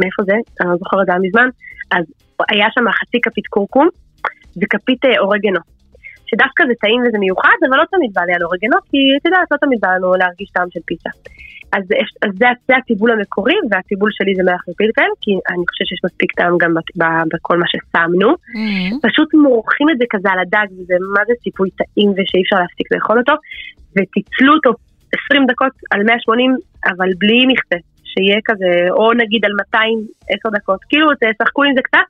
מאיפה 0.00 0.22
זה, 0.28 0.36
אני 0.60 0.70
לא 0.70 0.76
זוכרת 0.76 1.08
היה 1.08 1.18
מזמן, 1.18 1.48
אז 1.96 2.04
היה 2.50 2.66
שם 2.74 2.84
חצי 2.98 3.18
כפית 3.24 3.46
קורקום 3.46 3.88
וכפית 4.62 5.04
אה, 5.04 5.18
אורגנו. 5.18 5.60
שדווקא 6.30 6.62
זה 6.68 6.74
טעים 6.80 7.00
וזה 7.02 7.18
מיוחד, 7.18 7.58
אבל 7.68 7.76
לא 7.82 7.84
תמיד 7.94 8.10
בא 8.16 8.22
לי 8.28 8.34
על 8.34 8.42
אורגנו, 8.46 8.76
כי 8.88 8.98
את 9.16 9.24
יודעת, 9.26 9.48
לא 9.52 9.56
תמיד 9.56 9.78
בא 9.82 9.88
לנו 9.94 10.14
להרגיש 10.14 10.50
טעם 10.50 10.68
של 10.74 10.80
פיצה. 10.88 11.10
אז, 11.76 11.84
אז 12.24 12.30
זה, 12.38 12.46
זה 12.68 12.76
הטיבול 12.76 13.10
המקורי, 13.10 13.54
והטיבול 13.70 14.10
שלי 14.12 14.32
זה 14.36 14.42
מלח 14.42 14.62
ופלפל, 14.68 15.10
כי 15.22 15.30
אני 15.50 15.64
חושבת 15.68 15.88
שיש 15.88 16.00
מספיק 16.04 16.30
טעם 16.38 16.54
גם 16.62 16.72
בכל 17.32 17.56
מה 17.58 17.66
ששמנו. 17.72 18.30
Mm-hmm. 18.30 18.94
פשוט 19.06 19.34
מורחים 19.34 19.86
את 19.92 19.98
זה 19.98 20.04
כזה 20.10 20.28
על 20.32 20.38
הדג, 20.44 20.68
וזה 20.76 20.94
מה 21.14 21.22
זה 21.28 21.34
ציפוי 21.42 21.70
טעים 21.78 22.10
ושאי 22.10 22.42
אפשר 22.42 22.58
להפסיק 22.62 22.86
לאכול 22.92 23.18
אותו, 23.18 23.34
ותצלו 23.96 24.52
אותו 24.56 24.70
20 25.26 25.46
דקות 25.46 25.72
על 25.90 26.02
180, 26.02 26.56
אבל 26.90 27.10
בלי 27.18 27.46
מכסה, 27.46 27.76
שיהיה 28.12 28.40
כזה, 28.44 28.70
או 28.90 29.12
נגיד 29.12 29.44
על 29.44 29.52
200, 29.56 30.06
10 30.30 30.48
דקות, 30.56 30.80
כאילו 30.88 31.06
תשחקו 31.20 31.64
עם 31.64 31.74
זה 31.74 31.82
קצת, 31.82 32.08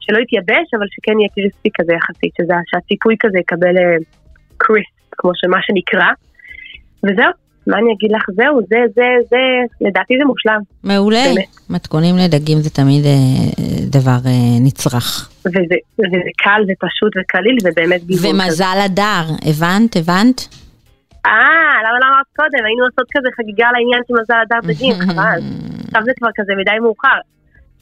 שלא 0.00 0.18
יתייבש, 0.18 0.68
אבל 0.78 0.86
שכן 0.90 1.18
יהיה 1.18 1.28
קריספי 1.34 1.68
כזה 1.74 1.92
יחסית, 1.92 2.32
שזה, 2.38 2.54
שהציפוי 2.70 3.16
כזה 3.20 3.38
יקבל 3.38 3.74
קריספ, 4.56 4.88
אה, 4.88 5.16
כמו 5.18 5.30
שמה 5.34 5.58
שנקרא. 5.62 6.10
וזהו, 7.04 7.32
מה 7.66 7.78
אני 7.78 7.92
אגיד 7.92 8.12
לך? 8.12 8.24
זהו, 8.36 8.60
זה, 8.68 8.76
זה, 8.94 9.06
זה, 9.30 9.36
לדעתי 9.80 10.14
זה 10.18 10.24
מושלם. 10.24 10.60
מעולה. 10.84 11.24
באמת. 11.34 11.46
מתכונים 11.70 12.16
לדגים 12.16 12.58
זה 12.58 12.70
תמיד 12.70 13.04
אה, 13.04 13.10
דבר 13.90 14.18
אה, 14.26 14.58
נצרך. 14.60 15.30
וזה, 15.46 15.76
וזה 15.98 16.18
קל 16.36 16.62
ופשוט 16.68 17.12
וקליל, 17.16 17.56
ובאמת 17.64 18.04
גיוון 18.04 18.30
כזה. 18.30 18.44
ומזל 18.44 18.78
הדר, 18.84 19.24
הבנת? 19.46 19.96
הבנת? 19.96 20.48
אה, 21.26 21.76
למה 21.84 21.98
לא 22.02 22.06
אמרת 22.10 22.26
קודם? 22.36 22.64
היינו 22.66 22.82
עושות 22.88 23.08
כזה 23.14 23.28
חגיגה 23.36 23.66
על 23.68 23.74
העניין 23.74 24.02
של 24.08 24.14
מזל 24.20 24.40
הדר 24.42 24.60
דגים, 24.70 24.94
חבל. 25.06 25.40
עכשיו 25.86 26.02
זה 26.04 26.12
כבר 26.18 26.28
כזה 26.38 26.52
מדי 26.60 26.78
מאוחר. 26.82 27.18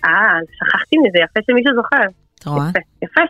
אה, 0.05 0.39
שכחתי 0.57 0.97
מזה, 1.03 1.19
יפה 1.25 1.41
שמישהו 1.47 1.73
זוכר. 1.81 2.07
יפה, 2.41 2.79
יפה. 3.05 3.21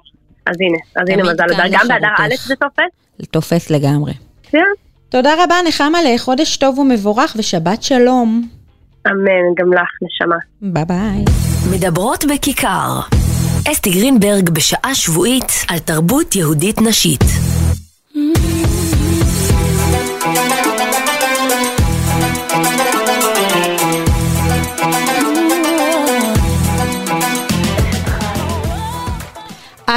אז 0.46 0.56
הנה, 0.60 0.78
אז 0.96 1.04
הנה 1.10 1.22
מזל 1.22 1.44
הדר. 1.44 1.68
גם 1.70 1.88
באדר 1.88 2.14
א' 2.18 2.34
זה 2.36 2.56
תופס? 2.56 2.92
תופס 3.30 3.70
לגמרי. 3.70 4.12
תודה 5.08 5.44
רבה, 5.44 5.54
נחמה, 5.68 5.98
לחודש 6.02 6.56
טוב 6.56 6.78
ומבורך 6.78 7.36
ושבת 7.38 7.82
שלום. 7.82 8.48
אמן, 9.06 9.54
גם 9.58 9.72
לך, 9.72 9.88
נשמה. 10.02 10.36
ביי 10.62 10.84
ביי. 10.84 11.24
מדברות 11.72 12.24
בכיכר. 12.24 13.00
אסתי 13.72 13.90
גרינברג 13.90 14.50
בשעה 14.50 14.94
שבועית 14.94 15.52
על 15.68 15.78
תרבות 15.78 16.36
יהודית 16.36 16.80
נשית. 16.80 17.24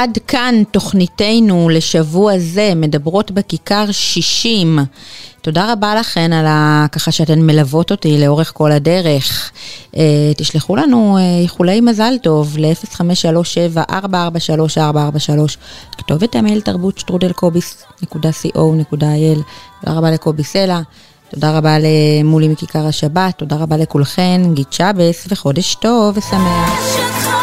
עד 0.02 0.18
כאן 0.26 0.54
תוכניתנו 0.70 1.68
לשבוע 1.68 2.38
זה, 2.38 2.72
מדברות 2.76 3.30
בכיכר 3.30 3.84
60. 3.90 4.78
תודה 5.40 5.72
רבה 5.72 5.94
לכן 5.94 6.32
על 6.32 6.46
ה... 6.46 6.86
ככה 6.92 7.12
שאתן 7.12 7.40
מלוות 7.40 7.90
אותי 7.90 8.20
לאורך 8.20 8.52
כל 8.54 8.72
הדרך. 8.72 9.50
Uh, 9.92 9.96
תשלחו 10.36 10.76
לנו 10.76 11.18
uh, 11.18 11.20
איחולי 11.42 11.80
מזל 11.80 12.14
טוב 12.22 12.56
ל-0537-443-443, 12.58 15.56
כתובת 15.98 16.36
המייל 16.36 16.60
תרבות 16.60 16.98
שטרודל 16.98 17.32
קוביס.co.il. 17.32 19.40
תודה 19.80 19.98
רבה 19.98 20.10
לקובי 20.10 20.44
סלע, 20.44 20.80
תודה 21.30 21.58
רבה 21.58 21.76
למולי 21.78 22.48
מכיכר 22.48 22.86
השבת, 22.86 23.38
תודה 23.38 23.56
רבה 23.56 23.76
לכולכן, 23.76 24.42
גיד 24.54 24.66
שבס 24.70 25.26
וחודש 25.28 25.74
טוב 25.74 26.18
ושמח. 26.18 27.41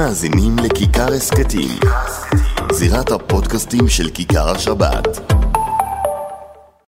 מאזינים 0.00 0.56
לכיכר 0.58 1.12
הסכתים, 1.12 1.78
זירת 2.72 3.10
הפודקאסטים 3.10 3.88
של 3.88 4.10
כיכר 4.10 4.50
השבת. 4.50 5.39